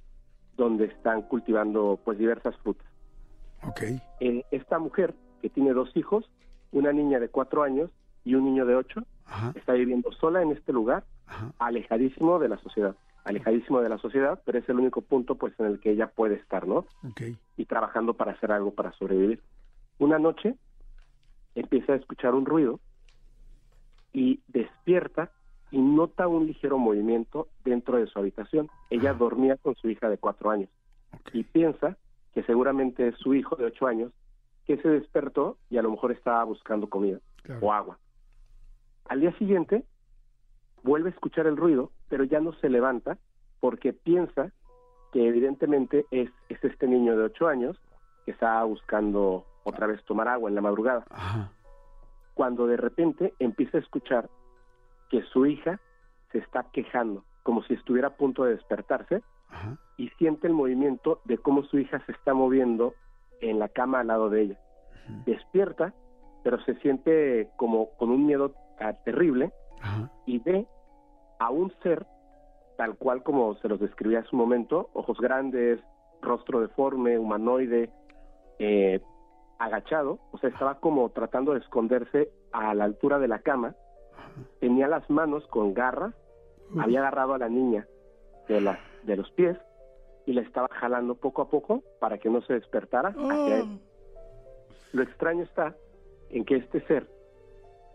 donde 0.56 0.86
están 0.86 1.22
cultivando 1.22 1.98
pues 2.04 2.18
diversas 2.18 2.56
frutas. 2.58 2.86
Ok. 3.62 3.82
Eh, 4.20 4.44
esta 4.50 4.78
mujer, 4.78 5.14
que 5.40 5.48
tiene 5.48 5.72
dos 5.72 5.96
hijos, 5.96 6.28
una 6.72 6.92
niña 6.92 7.20
de 7.20 7.28
cuatro 7.28 7.62
años 7.62 7.90
y 8.24 8.34
un 8.34 8.44
niño 8.44 8.66
de 8.66 8.74
ocho, 8.74 9.02
Ajá. 9.26 9.52
está 9.54 9.72
viviendo 9.74 10.10
sola 10.12 10.42
en 10.42 10.50
este 10.52 10.72
lugar, 10.72 11.04
Ajá. 11.26 11.52
alejadísimo 11.58 12.38
de 12.40 12.48
la 12.48 12.58
sociedad, 12.58 12.96
alejadísimo 13.24 13.80
de 13.80 13.88
la 13.88 13.98
sociedad, 13.98 14.42
pero 14.44 14.58
es 14.58 14.68
el 14.68 14.76
único 14.78 15.00
punto 15.02 15.36
pues 15.36 15.58
en 15.60 15.66
el 15.66 15.78
que 15.80 15.90
ella 15.92 16.08
puede 16.08 16.34
estar, 16.34 16.66
¿no? 16.66 16.84
Ok. 17.08 17.22
Y 17.56 17.64
trabajando 17.66 18.14
para 18.14 18.32
hacer 18.32 18.50
algo 18.50 18.72
para 18.74 18.92
sobrevivir. 18.94 19.40
Una 19.98 20.18
noche 20.18 20.56
empieza 21.54 21.92
a 21.92 21.96
escuchar 21.96 22.34
un 22.34 22.44
ruido 22.46 22.80
y 24.12 24.40
despierta 24.48 25.30
y 25.72 25.78
nota 25.78 26.28
un 26.28 26.46
ligero 26.46 26.78
movimiento 26.78 27.48
dentro 27.64 27.96
de 27.98 28.06
su 28.06 28.18
habitación. 28.18 28.68
Ella 28.90 29.12
dormía 29.14 29.56
con 29.56 29.74
su 29.74 29.88
hija 29.90 30.08
de 30.08 30.18
cuatro 30.18 30.50
años 30.50 30.68
y 31.32 31.42
piensa 31.42 31.96
que 32.34 32.42
seguramente 32.44 33.08
es 33.08 33.16
su 33.16 33.34
hijo 33.34 33.56
de 33.56 33.64
ocho 33.64 33.86
años 33.86 34.12
que 34.66 34.76
se 34.76 34.88
despertó 34.88 35.56
y 35.70 35.78
a 35.78 35.82
lo 35.82 35.90
mejor 35.90 36.12
estaba 36.12 36.44
buscando 36.44 36.88
comida 36.88 37.18
Claro. 37.42 37.60
o 37.66 37.72
agua. 37.72 37.98
Al 39.08 39.20
día 39.20 39.32
siguiente 39.38 39.84
vuelve 40.84 41.08
a 41.08 41.12
escuchar 41.12 41.46
el 41.48 41.56
ruido, 41.56 41.90
pero 42.08 42.22
ya 42.24 42.38
no 42.40 42.52
se 42.54 42.68
levanta 42.68 43.18
porque 43.60 43.92
piensa 43.92 44.52
que 45.12 45.26
evidentemente 45.26 46.06
es, 46.10 46.30
es 46.48 46.62
este 46.64 46.86
niño 46.86 47.16
de 47.16 47.24
ocho 47.24 47.48
años 47.48 47.76
que 48.24 48.30
está 48.30 48.62
buscando 48.64 49.44
otra 49.64 49.86
vez 49.86 50.02
tomar 50.04 50.28
agua 50.28 50.48
en 50.48 50.54
la 50.54 50.60
madrugada. 50.60 51.04
Ajá. 51.10 51.50
Cuando 52.34 52.66
de 52.66 52.76
repente 52.76 53.34
empieza 53.38 53.78
a 53.78 53.80
escuchar 53.80 54.28
que 55.12 55.22
su 55.24 55.44
hija 55.44 55.78
se 56.32 56.38
está 56.38 56.64
quejando, 56.72 57.24
como 57.42 57.62
si 57.64 57.74
estuviera 57.74 58.08
a 58.08 58.16
punto 58.16 58.44
de 58.44 58.52
despertarse, 58.52 59.22
Ajá. 59.50 59.76
y 59.98 60.08
siente 60.16 60.46
el 60.46 60.54
movimiento 60.54 61.20
de 61.26 61.36
cómo 61.36 61.62
su 61.64 61.78
hija 61.78 62.02
se 62.06 62.12
está 62.12 62.32
moviendo 62.32 62.94
en 63.42 63.58
la 63.58 63.68
cama 63.68 64.00
al 64.00 64.06
lado 64.06 64.30
de 64.30 64.40
ella. 64.40 64.58
Despierta, 65.26 65.92
pero 66.42 66.58
se 66.64 66.76
siente 66.76 67.50
como 67.56 67.90
con 67.98 68.10
un 68.10 68.24
miedo 68.24 68.54
ah, 68.80 68.94
terrible 69.04 69.52
Ajá. 69.82 70.10
y 70.24 70.38
ve 70.38 70.66
a 71.38 71.50
un 71.50 71.70
ser 71.82 72.06
tal 72.78 72.96
cual 72.96 73.22
como 73.22 73.54
se 73.56 73.68
los 73.68 73.78
describía 73.78 74.20
hace 74.20 74.30
un 74.32 74.38
momento, 74.38 74.88
ojos 74.94 75.18
grandes, 75.20 75.78
rostro 76.22 76.60
deforme, 76.60 77.18
humanoide, 77.18 77.90
eh, 78.58 79.02
agachado, 79.58 80.20
o 80.30 80.38
sea, 80.38 80.48
estaba 80.48 80.80
como 80.80 81.10
tratando 81.10 81.52
de 81.52 81.58
esconderse 81.58 82.30
a 82.52 82.72
la 82.74 82.84
altura 82.84 83.18
de 83.18 83.28
la 83.28 83.40
cama, 83.40 83.76
tenía 84.60 84.88
las 84.88 85.08
manos 85.10 85.46
con 85.48 85.74
garras, 85.74 86.14
había 86.78 87.00
agarrado 87.00 87.34
a 87.34 87.38
la 87.38 87.48
niña 87.48 87.86
de, 88.48 88.60
la, 88.60 88.78
de 89.04 89.16
los 89.16 89.30
pies 89.32 89.56
y 90.26 90.32
la 90.32 90.40
estaba 90.42 90.68
jalando 90.72 91.14
poco 91.16 91.42
a 91.42 91.50
poco 91.50 91.82
para 92.00 92.18
que 92.18 92.30
no 92.30 92.40
se 92.42 92.54
despertara 92.54 93.10
hacia 93.10 93.58
él. 93.58 93.80
Lo 94.92 95.02
extraño 95.02 95.42
está 95.42 95.74
en 96.30 96.44
que 96.44 96.56
este 96.56 96.80
ser 96.86 97.06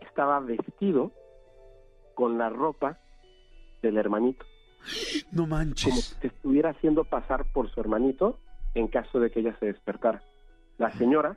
estaba 0.00 0.38
vestido 0.40 1.12
con 2.14 2.38
la 2.38 2.50
ropa 2.50 2.98
del 3.82 3.96
hermanito, 3.96 4.44
No 5.32 5.42
como 5.44 5.56
manches. 5.56 5.94
si 5.94 6.14
se 6.20 6.26
estuviera 6.28 6.70
haciendo 6.70 7.04
pasar 7.04 7.44
por 7.52 7.70
su 7.70 7.80
hermanito 7.80 8.38
en 8.74 8.88
caso 8.88 9.20
de 9.20 9.30
que 9.30 9.40
ella 9.40 9.56
se 9.58 9.66
despertara. 9.66 10.22
La 10.76 10.90
señora, 10.98 11.36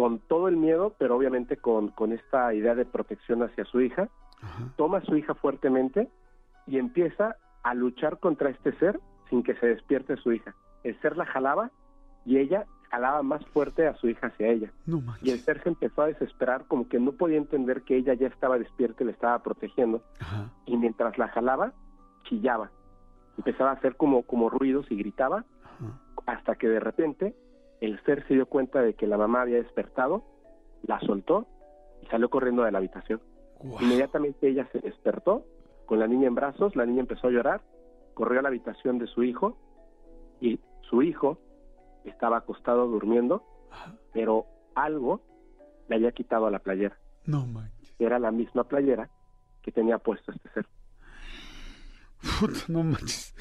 con 0.00 0.18
todo 0.18 0.48
el 0.48 0.56
miedo, 0.56 0.94
pero 0.98 1.14
obviamente 1.14 1.58
con, 1.58 1.88
con 1.88 2.12
esta 2.12 2.54
idea 2.54 2.74
de 2.74 2.86
protección 2.86 3.42
hacia 3.42 3.66
su 3.66 3.82
hija, 3.82 4.08
Ajá. 4.40 4.72
toma 4.78 4.96
a 4.96 5.04
su 5.04 5.14
hija 5.14 5.34
fuertemente 5.34 6.08
y 6.66 6.78
empieza 6.78 7.36
a 7.62 7.74
luchar 7.74 8.18
contra 8.18 8.48
este 8.48 8.72
ser 8.78 8.98
sin 9.28 9.42
que 9.42 9.54
se 9.56 9.66
despierte 9.66 10.16
su 10.16 10.32
hija. 10.32 10.54
El 10.84 10.98
ser 11.02 11.18
la 11.18 11.26
jalaba 11.26 11.70
y 12.24 12.38
ella 12.38 12.64
jalaba 12.90 13.22
más 13.22 13.44
fuerte 13.48 13.86
a 13.86 13.94
su 13.96 14.08
hija 14.08 14.28
hacia 14.28 14.48
ella. 14.48 14.72
No 14.86 15.02
Y 15.20 15.32
el 15.32 15.40
ser 15.40 15.62
se 15.62 15.68
empezó 15.68 16.00
a 16.00 16.06
desesperar, 16.06 16.64
como 16.66 16.88
que 16.88 16.98
no 16.98 17.12
podía 17.12 17.36
entender 17.36 17.82
que 17.82 17.98
ella 17.98 18.14
ya 18.14 18.28
estaba 18.28 18.58
despierta 18.58 19.02
y 19.02 19.06
le 19.06 19.12
estaba 19.12 19.38
protegiendo. 19.42 20.02
Ajá. 20.18 20.50
Y 20.64 20.78
mientras 20.78 21.18
la 21.18 21.28
jalaba, 21.28 21.74
chillaba. 22.22 22.70
Empezaba 23.36 23.72
a 23.72 23.74
hacer 23.74 23.96
como, 23.98 24.22
como 24.22 24.48
ruidos 24.48 24.90
y 24.90 24.96
gritaba, 24.96 25.44
Ajá. 25.62 26.00
hasta 26.24 26.54
que 26.54 26.68
de 26.68 26.80
repente 26.80 27.34
el 27.80 28.02
ser 28.04 28.26
se 28.26 28.34
dio 28.34 28.46
cuenta 28.46 28.82
de 28.82 28.94
que 28.94 29.06
la 29.06 29.16
mamá 29.16 29.42
había 29.42 29.56
despertado, 29.56 30.24
la 30.82 31.00
soltó 31.00 31.46
y 32.02 32.06
salió 32.06 32.28
corriendo 32.28 32.62
de 32.64 32.72
la 32.72 32.78
habitación. 32.78 33.20
Guau. 33.58 33.82
Inmediatamente 33.82 34.48
ella 34.48 34.68
se 34.72 34.78
despertó 34.80 35.44
con 35.86 35.98
la 35.98 36.06
niña 36.06 36.28
en 36.28 36.34
brazos, 36.34 36.76
la 36.76 36.86
niña 36.86 37.00
empezó 37.00 37.28
a 37.28 37.30
llorar, 37.30 37.62
corrió 38.14 38.40
a 38.40 38.42
la 38.42 38.48
habitación 38.48 38.98
de 38.98 39.06
su 39.06 39.22
hijo 39.22 39.56
y 40.40 40.60
su 40.88 41.02
hijo 41.02 41.38
estaba 42.04 42.38
acostado 42.38 42.86
durmiendo, 42.86 43.44
pero 44.12 44.46
algo 44.74 45.20
le 45.88 45.96
había 45.96 46.12
quitado 46.12 46.46
a 46.46 46.50
la 46.50 46.60
playera. 46.60 46.98
No 47.26 47.46
manches. 47.46 47.94
Era 47.98 48.18
la 48.18 48.30
misma 48.30 48.64
playera 48.64 49.10
que 49.62 49.72
tenía 49.72 49.98
puesto 49.98 50.32
este 50.32 50.48
ser. 50.50 50.66
Puta, 52.40 52.60
no 52.68 52.82
manches. 52.82 53.34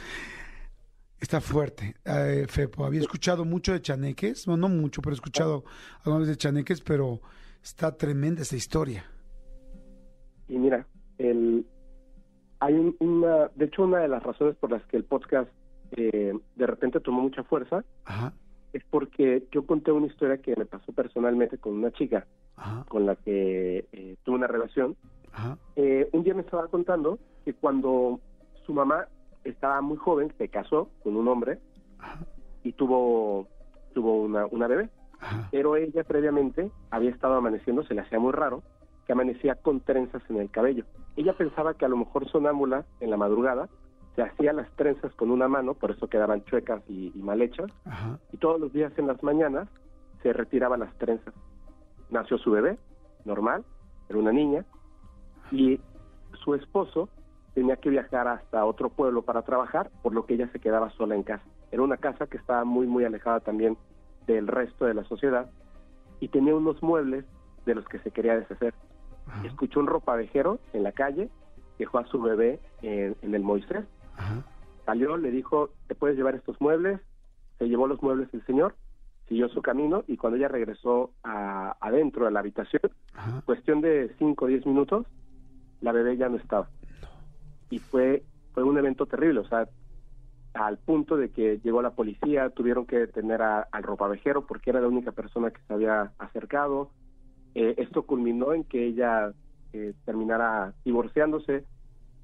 Está 1.19 1.41
fuerte. 1.41 1.95
Eh, 2.05 2.45
Fepo, 2.47 2.85
había 2.85 3.01
escuchado 3.01 3.43
mucho 3.45 3.73
de 3.73 3.81
chaneques. 3.81 4.47
No, 4.47 4.55
no 4.57 4.69
mucho, 4.69 5.01
pero 5.01 5.11
he 5.13 5.15
escuchado 5.15 5.63
algunas 6.05 6.21
veces 6.21 6.38
de 6.38 6.41
chaneques, 6.41 6.81
pero 6.81 7.19
está 7.61 7.95
tremenda 7.97 8.41
esta 8.41 8.55
historia. 8.55 9.03
Y 10.47 10.57
mira, 10.57 10.88
el, 11.17 11.65
hay 12.59 12.73
un- 12.73 12.95
una, 12.99 13.49
de 13.55 13.65
hecho 13.65 13.83
una 13.83 13.99
de 13.99 14.07
las 14.07 14.23
razones 14.23 14.55
por 14.55 14.71
las 14.71 14.83
que 14.85 14.97
el 14.97 15.03
podcast 15.03 15.49
eh, 15.91 16.33
de 16.55 16.65
repente 16.67 16.99
tomó 16.99 17.21
mucha 17.21 17.43
fuerza 17.43 17.83
Ajá. 18.05 18.31
es 18.73 18.83
porque 18.89 19.47
yo 19.51 19.65
conté 19.65 19.91
una 19.91 20.05
historia 20.07 20.38
que 20.38 20.55
me 20.55 20.65
pasó 20.65 20.91
personalmente 20.93 21.57
con 21.57 21.73
una 21.73 21.91
chica 21.91 22.27
Ajá. 22.55 22.85
con 22.88 23.05
la 23.05 23.15
que 23.17 23.85
eh, 23.91 24.15
tuve 24.23 24.35
una 24.35 24.47
relación. 24.47 24.95
Ajá. 25.33 25.57
Eh, 25.75 26.07
un 26.13 26.23
día 26.23 26.33
me 26.33 26.41
estaba 26.41 26.67
contando 26.69 27.19
que 27.43 27.53
cuando 27.53 28.19
su 28.65 28.73
mamá 28.73 29.07
estaba 29.43 29.81
muy 29.81 29.98
joven, 29.98 30.34
se 30.38 30.50
casó 30.50 30.89
con 31.03 31.15
un 31.15 31.27
hombre 31.27 31.60
Ajá. 32.00 32.19
y 32.63 32.74
tuvo, 32.74 33.48
tuvo 33.93 34.22
una, 34.22 34.46
una 34.48 34.67
bebé. 34.67 34.89
Ajá. 35.19 35.48
Pero 35.51 35.75
ella 35.75 36.03
previamente 36.03 36.72
había 36.91 37.10
estado 37.10 37.36
amaneciendo, 37.36 37.84
se 37.84 37.93
le 37.93 38.01
hacía 38.01 38.19
muy 38.19 38.31
raro, 38.31 38.63
que 39.05 39.13
amanecía 39.13 39.55
con 39.55 39.79
trenzas 39.81 40.22
en 40.29 40.38
el 40.38 40.50
cabello. 40.51 40.86
Ella 41.15 41.34
pensaba 41.34 41.74
que 41.74 41.86
a 41.86 41.89
lo 41.89 41.98
mejor 41.98 42.29
sonámbula 42.29 42.86
en 43.00 43.10
la 43.10 43.17
madrugada 43.17 43.67
se 44.15 44.22
hacía 44.22 44.53
las 44.53 44.69
trenzas 44.75 45.13
con 45.15 45.31
una 45.31 45.48
mano, 45.48 45.74
por 45.74 45.91
eso 45.91 46.08
quedaban 46.08 46.43
chuecas 46.46 46.81
y, 46.88 47.12
y 47.15 47.22
mal 47.22 47.41
hechas, 47.41 47.72
Ajá. 47.86 48.19
y 48.31 48.38
todos 48.38 48.60
los 48.60 48.72
días 48.74 48.91
en 48.98 49.08
las 49.08 49.22
mañanas 49.24 49.67
se 50.22 50.34
retiraba 50.34 50.77
las 50.77 50.93
trenzas. 50.98 51.34
Nació 52.10 52.38
su 52.38 52.51
bebé, 52.51 52.77
normal, 53.25 53.63
era 54.10 54.19
una 54.19 54.31
niña, 54.31 54.65
y 55.51 55.79
su 56.43 56.55
esposo 56.55 57.10
tenía 57.59 57.75
que 57.75 57.89
viajar 57.89 58.25
hasta 58.29 58.63
otro 58.63 58.87
pueblo 58.87 59.21
para 59.23 59.41
trabajar, 59.41 59.91
por 60.01 60.13
lo 60.13 60.25
que 60.25 60.35
ella 60.35 60.47
se 60.53 60.61
quedaba 60.61 60.91
sola 60.91 61.13
en 61.15 61.23
casa. 61.23 61.43
Era 61.73 61.81
una 61.83 61.97
casa 61.97 62.25
que 62.25 62.37
estaba 62.37 62.63
muy, 62.63 62.87
muy 62.87 63.03
alejada 63.03 63.41
también 63.41 63.75
del 64.27 64.47
resto 64.47 64.85
de 64.85 64.93
la 64.93 65.03
sociedad 65.03 65.49
y 66.21 66.29
tenía 66.29 66.55
unos 66.55 66.81
muebles 66.81 67.25
de 67.65 67.75
los 67.75 67.85
que 67.89 67.99
se 67.99 68.11
quería 68.11 68.39
deshacer. 68.39 68.73
Ajá. 69.27 69.45
Escuchó 69.45 69.81
un 69.81 69.87
ropavejero 69.87 70.59
en 70.71 70.83
la 70.83 70.93
calle, 70.93 71.29
dejó 71.77 71.97
a 71.97 72.05
su 72.05 72.21
bebé 72.21 72.61
en, 72.81 73.17
en 73.21 73.35
el 73.35 73.43
Moisés, 73.43 73.83
Ajá. 74.15 74.41
salió, 74.85 75.17
le 75.17 75.29
dijo, 75.29 75.71
te 75.87 75.95
puedes 75.95 76.15
llevar 76.15 76.35
estos 76.35 76.61
muebles, 76.61 77.01
se 77.57 77.67
llevó 77.67 77.87
los 77.87 78.01
muebles 78.01 78.29
el 78.33 78.45
señor, 78.45 78.73
siguió 79.27 79.49
su 79.49 79.61
camino 79.61 80.05
y 80.07 80.15
cuando 80.15 80.37
ella 80.37 80.47
regresó 80.47 81.11
a- 81.25 81.75
adentro 81.81 82.23
de 82.23 82.31
la 82.31 82.39
habitación, 82.39 82.83
Ajá. 83.15 83.41
cuestión 83.45 83.81
de 83.81 84.15
5 84.17 84.45
o 84.45 84.47
10 84.47 84.65
minutos, 84.65 85.05
la 85.81 85.91
bebé 85.91 86.15
ya 86.15 86.29
no 86.29 86.37
estaba. 86.37 86.69
Y 87.69 87.79
fue, 87.79 88.23
fue 88.53 88.63
un 88.63 88.77
evento 88.77 89.05
terrible, 89.05 89.39
o 89.41 89.47
sea, 89.47 89.67
al 90.53 90.77
punto 90.79 91.15
de 91.17 91.29
que 91.29 91.59
llegó 91.63 91.81
la 91.81 91.91
policía, 91.91 92.49
tuvieron 92.49 92.85
que 92.85 92.97
detener 92.97 93.41
a- 93.41 93.67
al 93.71 93.83
ropavejero 93.83 94.45
porque 94.47 94.71
era 94.71 94.81
la 94.81 94.88
única 94.88 95.11
persona 95.11 95.51
que 95.51 95.61
se 95.67 95.73
había 95.73 96.11
acercado. 96.17 96.89
Eh, 97.55 97.75
esto 97.77 98.03
culminó 98.03 98.53
en 98.53 98.63
que 98.63 98.85
ella 98.85 99.31
eh, 99.73 99.93
terminara 100.05 100.73
divorciándose 100.83 101.63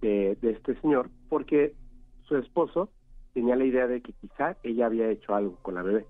de, 0.02 0.36
de 0.42 0.50
este 0.52 0.80
señor 0.82 1.12
porque 1.30 1.76
su 2.24 2.36
esposo 2.38 2.90
tenía 3.36 3.56
la 3.56 3.66
idea 3.66 3.86
de 3.88 4.02
que 4.02 4.14
quizá 4.14 4.58
ella 4.64 4.88
había 4.88 5.10
hecho 5.10 5.36
algo 5.36 5.56
con 5.62 5.76
la 5.76 5.84
bebé. 5.84 6.08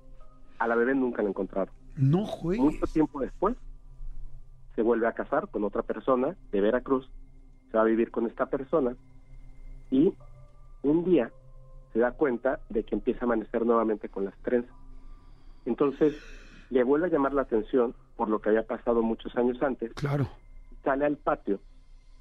A 0.60 0.68
la 0.68 0.75
bebé 0.75 0.96
nunca 0.96 1.22
la 1.22 1.30
encontraron. 1.30 1.74
No 1.98 2.20
Mucho 2.20 2.32
juegues. 2.38 2.94
tiempo 2.94 3.20
después, 3.20 3.58
se 4.75 4.82
vuelve 4.82 5.08
a 5.08 5.12
casar 5.13 5.50
con 5.50 5.65
otra 5.65 5.82
persona 5.82 6.38
de 6.51 6.62
Veracruz, 6.62 7.10
se 7.72 7.77
va 7.77 7.84
a 7.84 7.88
vivir 7.88 8.12
con 8.12 8.25
esta 8.27 8.46
persona 8.46 8.96
y 9.92 10.13
un 10.84 11.04
día 11.06 11.32
se 11.94 12.00
da 12.00 12.12
cuenta 12.12 12.60
de 12.70 12.84
que 12.84 12.96
empieza 12.96 13.22
a 13.22 13.24
amanecer 13.25 13.65
nuevamente 13.65 14.10
con 14.10 14.25
las 14.25 14.38
trenzas. 14.39 14.75
Entonces, 15.65 16.13
le 16.70 16.84
vuelve 16.84 17.08
a 17.08 17.10
llamar 17.10 17.34
la 17.34 17.44
atención 17.44 17.96
por 18.15 18.30
lo 18.30 18.39
que 18.39 18.50
había 18.50 18.63
pasado 18.63 19.01
muchos 19.01 19.36
años 19.36 19.62
antes, 19.62 19.94
Claro. 19.94 20.27
sale 20.84 21.06
al 21.06 21.18
patio, 21.18 21.60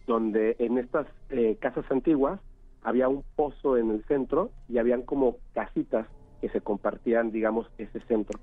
donde 0.06 0.56
en 0.58 0.78
estas 0.78 1.06
eh, 1.30 1.56
casas 1.60 1.84
antiguas 1.90 2.40
había 2.82 3.08
un 3.08 3.24
pozo 3.36 3.76
en 3.78 3.90
el 3.90 4.04
centro 4.04 4.50
y 4.68 4.78
habían 4.78 5.02
como 5.02 5.36
casitas 5.54 6.06
que 6.40 6.48
se 6.50 6.60
compartían, 6.60 7.30
digamos, 7.30 7.66
ese 7.78 8.00
centro. 8.00 8.38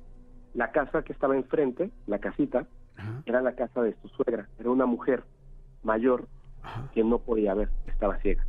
La 0.53 0.71
casa 0.71 1.03
que 1.03 1.13
estaba 1.13 1.35
enfrente, 1.35 1.91
la 2.07 2.19
casita, 2.19 2.67
Ajá. 2.97 3.21
era 3.25 3.41
la 3.41 3.53
casa 3.55 3.81
de 3.83 3.95
su 4.01 4.07
suegra. 4.09 4.49
Era 4.59 4.69
una 4.71 4.85
mujer 4.85 5.23
mayor 5.83 6.27
Ajá. 6.63 6.89
que 6.93 7.03
no 7.03 7.19
podía 7.19 7.53
ver, 7.53 7.69
estaba 7.85 8.17
ciega. 8.19 8.45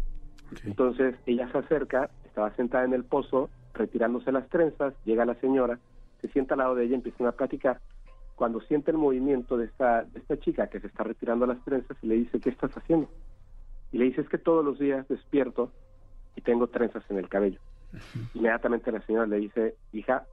Entonces 0.64 1.14
ella 1.26 1.50
se 1.50 1.59
acerca, 1.59 2.11
estaba 2.25 2.54
sentada 2.54 2.85
en 2.85 2.94
el 2.94 3.04
pozo, 3.04 3.50
retirándose 3.75 4.32
las 4.32 4.49
trenzas, 4.49 4.94
llega 5.04 5.25
la 5.25 5.35
señora, 5.37 5.78
se 6.21 6.28
sienta 6.28 6.54
al 6.54 6.59
lado 6.59 6.75
de 6.75 6.85
ella, 6.85 6.97
empiezan 6.97 7.26
a 7.26 7.32
platicar. 7.32 7.80
Cuando 8.35 8.61
siente 8.61 8.90
el 8.90 8.99
movimiento 8.99 9.56
de 9.56 9.66
esta, 9.66 10.02
de 10.04 10.21
esta 10.21 10.38
chica 10.38 10.68
que 10.68 10.80
se 10.80 10.87
está 10.87 11.04
retirando 11.04 11.47
las 11.47 11.62
trenzas 11.64 11.97
y 12.02 12.06
le 12.06 12.14
dice, 12.16 12.40
¿qué 12.40 12.50
estás 12.50 12.76
haciendo? 12.76 13.09
Y 13.92 13.99
le 13.99 14.06
dice, 14.06 14.23
es 14.23 14.28
que 14.28 14.38
todos 14.38 14.64
los 14.64 14.78
días 14.78 15.06
despierto 15.09 15.71
y 16.35 16.40
tengo 16.40 16.66
trenzas 16.68 17.04
en 17.11 17.18
el 17.18 17.28
cabello. 17.28 17.61
Inmediatamente 18.35 18.90
la 18.90 19.02
señora 19.02 19.26
le 19.26 19.37
dice, 19.37 19.76
hija, 19.92 20.25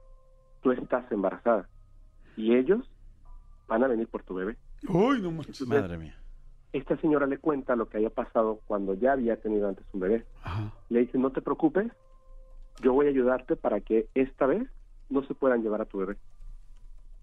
tú 0.62 0.72
estás 0.72 1.10
embarazada 1.12 1.68
y 2.36 2.54
ellos 2.54 2.90
van 3.68 3.84
a 3.84 3.88
venir 3.88 4.08
por 4.08 4.22
tu 4.22 4.34
bebé. 4.34 4.56
Uy, 4.88 5.20
no 5.20 5.30
manches. 5.30 5.66
Madre 5.66 5.98
mía. 5.98 6.16
Esta 6.72 6.96
señora 6.98 7.26
le 7.26 7.38
cuenta 7.38 7.74
lo 7.74 7.88
que 7.88 7.96
había 7.96 8.10
pasado 8.10 8.60
cuando 8.66 8.94
ya 8.94 9.12
había 9.12 9.36
tenido 9.40 9.68
antes 9.68 9.84
un 9.92 10.00
bebé. 10.00 10.24
Ajá. 10.42 10.72
Le 10.88 11.00
dice, 11.00 11.18
no 11.18 11.30
te 11.30 11.42
preocupes, 11.42 11.90
yo 12.80 12.92
voy 12.92 13.06
a 13.06 13.10
ayudarte 13.10 13.56
para 13.56 13.80
que 13.80 14.08
esta 14.14 14.46
vez 14.46 14.68
no 15.08 15.24
se 15.24 15.34
puedan 15.34 15.62
llevar 15.62 15.80
a 15.80 15.86
tu 15.86 15.98
bebé. 15.98 16.16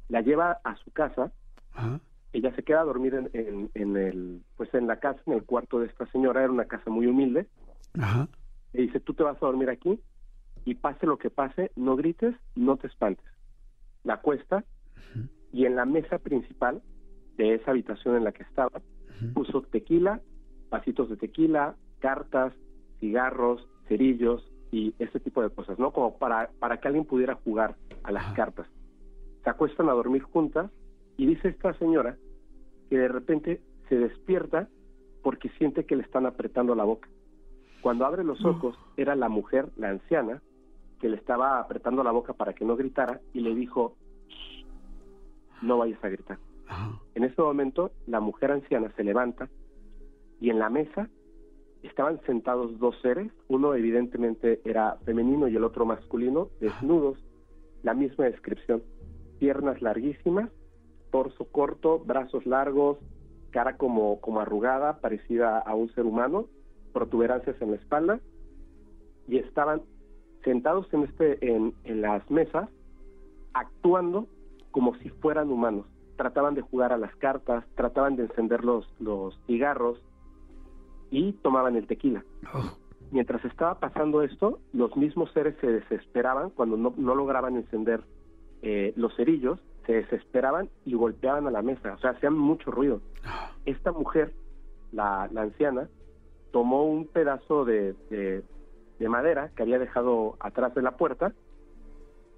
La 0.09 0.21
lleva 0.21 0.59
a 0.63 0.75
su 0.77 0.91
casa, 0.91 1.31
Ajá. 1.73 1.99
ella 2.33 2.53
se 2.55 2.63
queda 2.63 2.81
a 2.81 2.85
dormir 2.85 3.13
en, 3.13 3.29
en, 3.33 3.69
en 3.73 3.97
el, 3.97 4.41
pues 4.57 4.73
en 4.73 4.87
la 4.87 4.99
casa, 4.99 5.21
en 5.25 5.33
el 5.33 5.43
cuarto 5.43 5.79
de 5.79 5.87
esta 5.87 6.05
señora, 6.07 6.43
era 6.43 6.51
una 6.51 6.65
casa 6.65 6.89
muy 6.89 7.07
humilde. 7.07 7.47
Ajá. 7.97 8.27
Le 8.73 8.83
dice, 8.83 8.99
tú 8.99 9.13
te 9.13 9.23
vas 9.23 9.37
a 9.37 9.45
dormir 9.45 9.69
aquí 9.69 9.99
y 10.65 10.75
pase 10.75 11.05
lo 11.05 11.17
que 11.17 11.29
pase, 11.29 11.71
no 11.77 11.95
grites, 11.95 12.35
no 12.55 12.75
te 12.75 12.87
espantes. 12.87 13.25
La 14.03 14.15
acuesta 14.15 14.65
y 15.53 15.65
en 15.65 15.77
la 15.77 15.85
mesa 15.85 16.17
principal 16.19 16.81
de 17.37 17.55
esa 17.55 17.71
habitación 17.71 18.17
en 18.17 18.25
la 18.25 18.33
que 18.33 18.43
estaba 18.43 18.81
puso 19.33 19.61
tequila, 19.63 20.21
vasitos 20.69 21.09
de 21.09 21.17
tequila, 21.17 21.75
cartas, 21.99 22.53
cigarros, 22.99 23.67
cerillos 23.87 24.43
y 24.71 24.93
ese 24.99 25.19
tipo 25.19 25.41
de 25.41 25.49
cosas, 25.49 25.79
¿no? 25.79 25.91
Como 25.91 26.17
para, 26.17 26.49
para 26.59 26.79
que 26.79 26.87
alguien 26.87 27.05
pudiera 27.05 27.35
jugar 27.35 27.75
a 28.03 28.11
las 28.11 28.33
cartas. 28.33 28.67
Se 29.43 29.49
acuestan 29.49 29.89
a 29.89 29.93
dormir 29.93 30.23
juntas 30.23 30.69
y 31.17 31.25
dice 31.25 31.49
esta 31.49 31.73
señora 31.75 32.17
que 32.89 32.97
de 32.97 33.07
repente 33.07 33.61
se 33.89 33.97
despierta 33.97 34.67
porque 35.23 35.49
siente 35.57 35.85
que 35.85 35.95
le 35.95 36.03
están 36.03 36.25
apretando 36.25 36.75
la 36.75 36.83
boca. 36.83 37.09
Cuando 37.81 38.05
abre 38.05 38.23
los 38.23 38.43
ojos 38.43 38.77
era 38.97 39.15
la 39.15 39.29
mujer, 39.29 39.69
la 39.77 39.89
anciana, 39.89 40.41
que 40.99 41.09
le 41.09 41.17
estaba 41.17 41.59
apretando 41.59 42.03
la 42.03 42.11
boca 42.11 42.33
para 42.33 42.53
que 42.53 42.65
no 42.65 42.75
gritara 42.75 43.21
y 43.33 43.41
le 43.41 43.53
dijo, 43.53 43.95
"Shh, 44.27 44.65
no 45.61 45.77
vayas 45.77 46.03
a 46.03 46.09
gritar. 46.09 46.39
Ajá. 46.67 46.99
En 47.15 47.23
ese 47.23 47.41
momento 47.41 47.91
la 48.05 48.19
mujer 48.19 48.51
anciana 48.51 48.91
se 48.95 49.03
levanta 49.03 49.49
y 50.39 50.49
en 50.49 50.59
la 50.59 50.69
mesa 50.69 51.09
estaban 51.83 52.19
sentados 52.25 52.77
dos 52.79 52.95
seres, 53.01 53.31
uno 53.47 53.73
evidentemente 53.73 54.61
era 54.65 54.97
femenino 55.05 55.47
y 55.47 55.55
el 55.55 55.63
otro 55.63 55.85
masculino, 55.85 56.49
desnudos, 56.59 57.17
la 57.83 57.93
misma 57.93 58.25
descripción, 58.25 58.83
piernas 59.39 59.81
larguísimas, 59.81 60.49
torso 61.11 61.45
corto, 61.45 61.99
brazos 61.99 62.45
largos, 62.45 62.97
cara 63.51 63.77
como, 63.77 64.19
como 64.21 64.41
arrugada, 64.41 64.99
parecida 64.99 65.59
a 65.59 65.73
un 65.75 65.89
ser 65.93 66.05
humano, 66.05 66.47
protuberancias 66.93 67.59
en 67.61 67.71
la 67.71 67.77
espalda, 67.77 68.19
y 69.27 69.37
estaban 69.37 69.81
sentados 70.43 70.91
en, 70.93 71.03
este, 71.03 71.53
en, 71.55 71.73
en 71.83 72.01
las 72.01 72.29
mesas, 72.29 72.69
actuando 73.53 74.27
como 74.71 74.95
si 74.97 75.09
fueran 75.09 75.49
humanos. 75.49 75.85
Trataban 76.17 76.55
de 76.55 76.61
jugar 76.61 76.91
a 76.91 76.97
las 76.97 77.15
cartas, 77.15 77.63
trataban 77.75 78.15
de 78.17 78.23
encender 78.23 78.65
los, 78.65 78.85
los 78.99 79.39
cigarros 79.47 80.01
y 81.11 81.31
tomaban 81.33 81.75
el 81.77 81.87
tequila. 81.87 82.23
Oh, 82.53 82.75
Mientras 83.11 83.43
estaba 83.45 83.79
pasando 83.79 84.21
esto, 84.21 84.59
los 84.73 84.97
mismos 84.97 85.31
seres 85.31 85.55
se 85.61 85.67
desesperaban 85.67 86.49
cuando 86.49 86.75
no, 86.75 86.93
no 86.97 87.15
lograban 87.15 87.55
encender 87.55 88.01
eh, 88.61 88.91
los 88.97 89.15
cerillos, 89.15 89.61
se 89.85 89.93
desesperaban 89.93 90.69
y 90.83 90.95
golpeaban 90.95 91.47
a 91.47 91.51
la 91.51 91.61
mesa, 91.61 91.93
o 91.93 91.97
sea, 91.99 92.09
hacían 92.11 92.33
mucho 92.37 92.69
ruido. 92.71 92.99
Esta 93.65 93.93
mujer, 93.93 94.33
la, 94.91 95.29
la 95.31 95.43
anciana, 95.43 95.87
tomó 96.51 96.83
un 96.85 97.05
pedazo 97.05 97.63
de, 97.63 97.93
de- 98.09 98.43
de 98.99 99.09
madera 99.09 99.51
que 99.55 99.61
había 99.63 99.77
dejado 99.79 100.35
atrás 100.39 100.73
de 100.73 100.81
la 100.81 100.97
puerta 100.97 101.31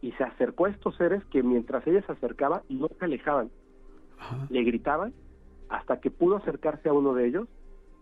y 0.01 0.11
se 0.13 0.23
acercó 0.25 0.65
a 0.65 0.69
estos 0.69 0.93
seres 0.97 1.23
que 1.31 1.41
mientras 1.41 1.87
ella 1.87 2.01
se 2.05 2.11
acercaba 2.11 2.63
no 2.69 2.89
se 2.99 3.05
alejaban, 3.05 3.49
ajá. 4.35 4.47
le 4.49 4.63
gritaban 4.63 5.13
hasta 5.69 5.99
que 5.99 6.09
pudo 6.11 6.37
acercarse 6.37 6.89
a 6.89 6.93
uno 6.93 7.13
de 7.13 7.27
ellos, 7.27 7.47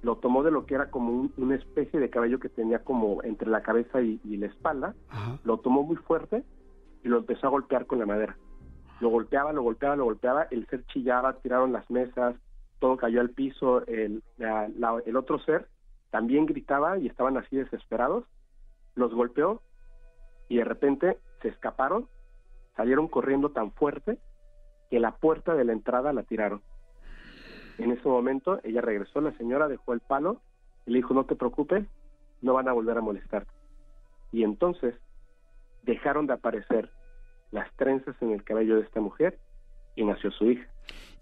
lo 0.01 0.17
tomó 0.17 0.43
de 0.43 0.51
lo 0.51 0.65
que 0.65 0.75
era 0.75 0.89
como 0.89 1.11
un- 1.11 1.33
una 1.37 1.55
especie 1.55 1.99
de 1.99 2.09
cabello 2.09 2.39
que 2.39 2.49
tenía 2.49 2.83
como 2.83 3.21
entre 3.23 3.49
la 3.49 3.61
cabeza 3.61 4.01
y, 4.01 4.19
y 4.23 4.37
la 4.37 4.45
espalda, 4.47 4.95
Ajá. 5.09 5.39
lo 5.43 5.57
tomó 5.57 5.83
muy 5.83 5.95
fuerte 5.97 6.43
y 7.03 7.07
lo 7.09 7.17
empezó 7.17 7.47
a 7.47 7.49
golpear 7.49 7.85
con 7.87 7.99
la 7.99 8.05
madera. 8.05 8.37
Lo 8.99 9.09
golpeaba, 9.09 9.53
lo 9.53 9.61
golpeaba, 9.63 9.95
lo 9.95 10.05
golpeaba, 10.05 10.43
el 10.51 10.65
ser 10.67 10.85
chillaba, 10.87 11.33
tiraron 11.39 11.71
las 11.73 11.89
mesas, 11.91 12.35
todo 12.79 12.95
cayó 12.97 13.21
al 13.21 13.31
piso, 13.31 13.85
el, 13.87 14.23
la- 14.37 14.69
la- 14.77 15.01
el 15.05 15.15
otro 15.17 15.39
ser 15.39 15.67
también 16.11 16.45
gritaba 16.45 16.97
y 16.99 17.07
estaban 17.07 17.37
así 17.37 17.57
desesperados, 17.57 18.23
los 18.95 19.13
golpeó 19.13 19.61
y 20.47 20.57
de 20.57 20.63
repente 20.63 21.17
se 21.41 21.49
escaparon, 21.49 22.07
salieron 22.75 23.07
corriendo 23.07 23.49
tan 23.49 23.71
fuerte 23.73 24.17
que 24.89 24.99
la 24.99 25.15
puerta 25.17 25.55
de 25.55 25.65
la 25.65 25.73
entrada 25.73 26.13
la 26.13 26.23
tiraron. 26.23 26.61
En 27.77 27.91
ese 27.91 28.07
momento 28.07 28.59
ella 28.63 28.81
regresó, 28.81 29.21
la 29.21 29.37
señora 29.37 29.67
dejó 29.67 29.93
el 29.93 29.99
palo 29.99 30.41
y 30.85 30.91
le 30.91 30.97
dijo, 30.97 31.13
no 31.13 31.25
te 31.25 31.35
preocupes, 31.35 31.85
no 32.41 32.53
van 32.53 32.67
a 32.67 32.73
volver 32.73 32.97
a 32.97 33.01
molestarte. 33.01 33.51
Y 34.31 34.43
entonces 34.43 34.95
dejaron 35.83 36.27
de 36.27 36.33
aparecer 36.33 36.91
las 37.51 37.71
trenzas 37.75 38.15
en 38.21 38.31
el 38.31 38.43
cabello 38.43 38.75
de 38.75 38.81
esta 38.81 38.99
mujer 38.99 39.39
y 39.95 40.03
nació 40.03 40.31
su 40.31 40.51
hija. 40.51 40.67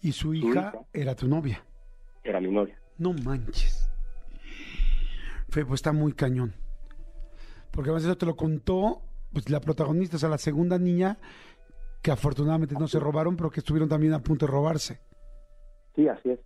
Y 0.01 0.11
su 0.11 0.27
Su 0.27 0.33
hija 0.33 0.73
era 0.93 1.15
tu 1.15 1.27
novia. 1.27 1.63
Era 2.23 2.39
mi 2.39 2.51
novia. 2.51 2.79
No 2.97 3.13
manches. 3.13 3.89
Fe, 5.49 5.65
pues 5.65 5.79
está 5.79 5.93
muy 5.93 6.13
cañón. 6.13 6.53
Porque 7.71 7.89
además 7.89 8.05
eso 8.05 8.17
te 8.17 8.25
lo 8.25 8.35
contó 8.35 9.01
pues, 9.33 9.49
la 9.49 9.59
protagonista, 9.59 10.17
o 10.17 10.19
sea, 10.19 10.29
la 10.29 10.37
segunda 10.37 10.79
niña 10.79 11.17
que 12.05 12.11
afortunadamente 12.11 12.75
no 12.77 12.87
se 12.87 12.99
robaron, 12.99 13.35
pero 13.35 13.49
que 13.49 13.61
estuvieron 13.61 13.89
también 13.89 14.13
a 14.13 14.19
punto 14.21 14.45
de 14.45 14.51
robarse. 14.51 14.99
Sí, 15.95 16.07
así 16.07 16.29
es. 16.29 16.39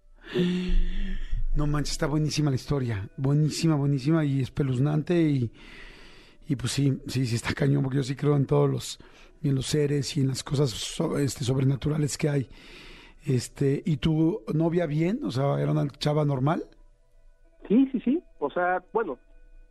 No 1.54 1.68
manches, 1.68 1.92
está 1.92 2.08
buenísima 2.08 2.50
la 2.50 2.56
historia. 2.56 3.10
Buenísima, 3.18 3.76
buenísima 3.76 4.24
y 4.24 4.40
espeluznante. 4.40 5.20
Y, 5.22 5.52
y 6.48 6.56
pues 6.56 6.72
sí, 6.72 7.02
sí, 7.08 7.26
sí 7.26 7.36
está 7.36 7.54
cañón, 7.54 7.84
porque 7.84 7.98
yo 7.98 8.04
sí 8.04 8.16
creo 8.16 8.38
en 8.38 8.46
todos 8.46 8.70
los, 8.70 9.00
en 9.44 9.54
los 9.54 9.66
seres 9.66 10.16
y 10.16 10.22
en 10.22 10.30
las 10.30 10.46
cosas 10.46 10.70
so- 10.70 11.18
este, 11.18 11.44
sobrenaturales 11.44 12.18
que 12.18 12.30
hay. 12.30 12.50
Este, 13.26 13.84
¿Y 13.86 13.98
tu 13.98 14.42
novia 14.54 14.86
bien? 14.86 15.26
O 15.26 15.32
sea, 15.32 15.60
¿era 15.60 15.74
una 15.74 15.90
chava 15.90 16.24
normal? 16.24 16.64
Sí, 17.68 17.86
sí, 17.92 18.00
sí. 18.00 18.24
O 18.40 18.50
sea, 18.50 18.82
bueno, 18.94 19.20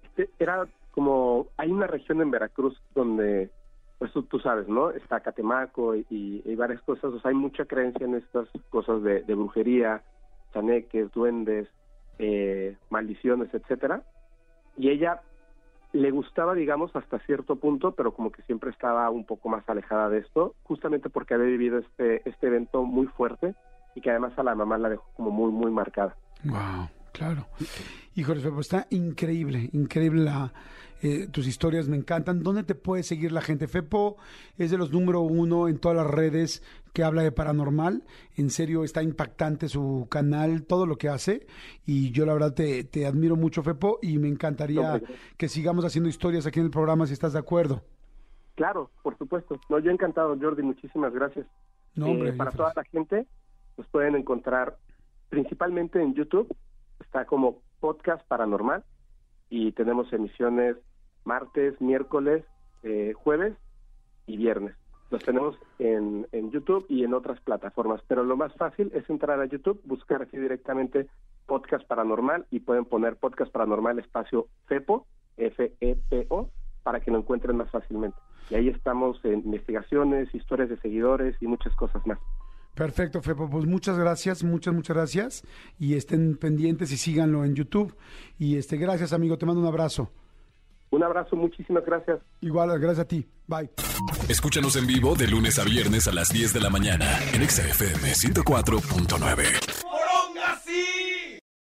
este, 0.04 0.28
era 0.38 0.68
como, 0.90 1.46
hay 1.56 1.70
una 1.70 1.86
región 1.86 2.20
en 2.20 2.30
Veracruz 2.30 2.76
donde, 2.94 3.50
pues 3.98 4.12
tú, 4.12 4.38
sabes, 4.38 4.68
¿no? 4.68 4.90
Está 4.90 5.20
Catemaco 5.20 5.96
y, 5.96 6.06
y 6.10 6.54
varias 6.54 6.80
cosas, 6.82 7.12
o 7.12 7.20
sea, 7.20 7.30
hay 7.30 7.34
mucha 7.34 7.64
creencia 7.64 8.06
en 8.06 8.14
estas 8.14 8.48
cosas 8.70 9.02
de, 9.02 9.22
de 9.22 9.34
brujería, 9.34 10.02
chaneques, 10.52 11.10
duendes, 11.12 11.68
eh, 12.18 12.76
maldiciones, 12.90 13.52
etcétera. 13.52 14.02
Y 14.76 14.90
ella 14.90 15.20
le 15.92 16.10
gustaba, 16.10 16.54
digamos, 16.54 16.94
hasta 16.94 17.18
cierto 17.20 17.56
punto, 17.56 17.92
pero 17.92 18.12
como 18.12 18.30
que 18.30 18.42
siempre 18.42 18.70
estaba 18.70 19.08
un 19.10 19.24
poco 19.24 19.48
más 19.48 19.68
alejada 19.68 20.08
de 20.08 20.18
esto, 20.18 20.54
justamente 20.64 21.08
porque 21.08 21.34
había 21.34 21.46
vivido 21.46 21.78
este, 21.78 22.28
este 22.28 22.46
evento 22.46 22.84
muy 22.84 23.06
fuerte 23.06 23.54
y 23.94 24.00
que 24.00 24.10
además 24.10 24.38
a 24.38 24.42
la 24.42 24.54
mamá 24.54 24.78
la 24.78 24.90
dejó 24.90 25.06
como 25.14 25.30
muy, 25.30 25.50
muy 25.50 25.70
marcada. 25.70 26.14
Wow, 26.44 26.88
claro. 27.18 27.46
Híjole, 28.14 28.40
pues 28.40 28.66
está 28.72 28.86
increíble, 28.90 29.70
increíble 29.72 30.22
la, 30.22 30.52
eh, 31.02 31.28
tus 31.30 31.46
historias, 31.46 31.88
me 31.88 31.96
encantan. 31.96 32.42
¿Dónde 32.42 32.64
te 32.64 32.74
puede 32.74 33.02
seguir 33.02 33.30
la 33.32 33.40
gente? 33.40 33.68
Fepo 33.68 34.16
es 34.56 34.70
de 34.70 34.78
los 34.78 34.92
número 34.92 35.20
uno 35.20 35.68
en 35.68 35.78
todas 35.78 35.96
las 35.96 36.06
redes 36.06 36.62
que 36.92 37.04
habla 37.04 37.22
de 37.22 37.30
paranormal. 37.30 38.04
En 38.36 38.50
serio, 38.50 38.82
está 38.82 39.02
impactante 39.02 39.68
su 39.68 40.08
canal, 40.10 40.64
todo 40.64 40.86
lo 40.86 40.96
que 40.96 41.08
hace. 41.08 41.46
Y 41.86 42.10
yo 42.10 42.26
la 42.26 42.32
verdad 42.32 42.54
te, 42.54 42.82
te 42.84 43.06
admiro 43.06 43.36
mucho, 43.36 43.62
Fepo, 43.62 43.98
y 44.02 44.18
me 44.18 44.28
encantaría 44.28 44.98
No, 44.98 45.00
que 45.36 45.48
sigamos 45.48 45.84
haciendo 45.84 46.08
historias 46.08 46.46
aquí 46.46 46.58
en 46.58 46.66
el 46.66 46.72
programa 46.72 47.06
si 47.06 47.12
estás 47.12 47.34
de 47.34 47.38
acuerdo. 47.38 47.82
Claro, 48.56 48.90
por 49.04 49.16
supuesto. 49.16 49.60
No, 49.68 49.78
yo 49.78 49.92
encantado, 49.92 50.36
Jordi, 50.40 50.62
muchísimas 50.62 51.12
gracias. 51.12 51.46
No, 51.94 52.08
Eh, 52.08 52.32
para 52.32 52.50
toda 52.50 52.72
la 52.74 52.82
gente, 52.84 53.26
nos 53.76 53.86
pueden 53.88 54.16
encontrar 54.16 54.76
principalmente 55.28 56.02
en 56.02 56.14
YouTube, 56.14 56.48
está 57.08 57.24
como 57.24 57.62
podcast 57.80 58.22
paranormal 58.28 58.84
y 59.48 59.72
tenemos 59.72 60.12
emisiones 60.12 60.76
martes, 61.24 61.80
miércoles, 61.80 62.44
eh, 62.82 63.14
jueves 63.14 63.56
y 64.26 64.36
viernes. 64.36 64.76
Los 65.10 65.24
tenemos 65.24 65.58
en, 65.78 66.28
en 66.32 66.50
YouTube 66.50 66.84
y 66.90 67.04
en 67.04 67.14
otras 67.14 67.40
plataformas, 67.40 68.02
pero 68.08 68.24
lo 68.24 68.36
más 68.36 68.54
fácil 68.56 68.92
es 68.94 69.08
entrar 69.08 69.40
a 69.40 69.46
YouTube, 69.46 69.80
buscar 69.84 70.20
así 70.20 70.36
directamente 70.36 71.08
podcast 71.46 71.86
paranormal 71.88 72.46
y 72.50 72.60
pueden 72.60 72.84
poner 72.84 73.16
podcast 73.16 73.50
paranormal 73.50 73.98
espacio 73.98 74.48
FEPO, 74.66 75.06
F-E-P-O, 75.38 76.50
para 76.82 77.00
que 77.00 77.10
lo 77.10 77.16
encuentren 77.16 77.56
más 77.56 77.70
fácilmente. 77.70 78.18
Y 78.50 78.56
ahí 78.56 78.68
estamos 78.68 79.18
en 79.24 79.40
investigaciones, 79.46 80.34
historias 80.34 80.68
de 80.68 80.76
seguidores 80.76 81.36
y 81.40 81.46
muchas 81.46 81.74
cosas 81.74 82.06
más. 82.06 82.18
Perfecto, 82.74 83.20
Fepo. 83.22 83.50
Pues 83.50 83.66
muchas 83.66 83.98
gracias, 83.98 84.44
muchas, 84.44 84.72
muchas 84.72 84.96
gracias. 84.96 85.42
Y 85.78 85.94
estén 85.94 86.36
pendientes 86.36 86.92
y 86.92 86.96
síganlo 86.96 87.44
en 87.44 87.54
YouTube. 87.54 87.96
Y 88.38 88.56
este, 88.56 88.76
gracias, 88.76 89.12
amigo. 89.12 89.36
Te 89.36 89.46
mando 89.46 89.60
un 89.60 89.66
abrazo. 89.66 90.10
Un 90.90 91.02
abrazo, 91.02 91.36
muchísimas 91.36 91.84
gracias. 91.84 92.20
Igual, 92.40 92.78
gracias 92.78 93.04
a 93.04 93.08
ti. 93.08 93.26
Bye. 93.46 93.70
Escúchanos 94.28 94.76
en 94.76 94.86
vivo 94.86 95.14
de 95.14 95.26
lunes 95.26 95.58
a 95.58 95.64
viernes 95.64 96.06
a 96.06 96.12
las 96.12 96.28
10 96.28 96.54
de 96.54 96.60
la 96.60 96.70
mañana 96.70 97.18
en 97.34 97.42
Exa 97.42 97.62
FM 97.62 98.12
104.9. 98.12 99.77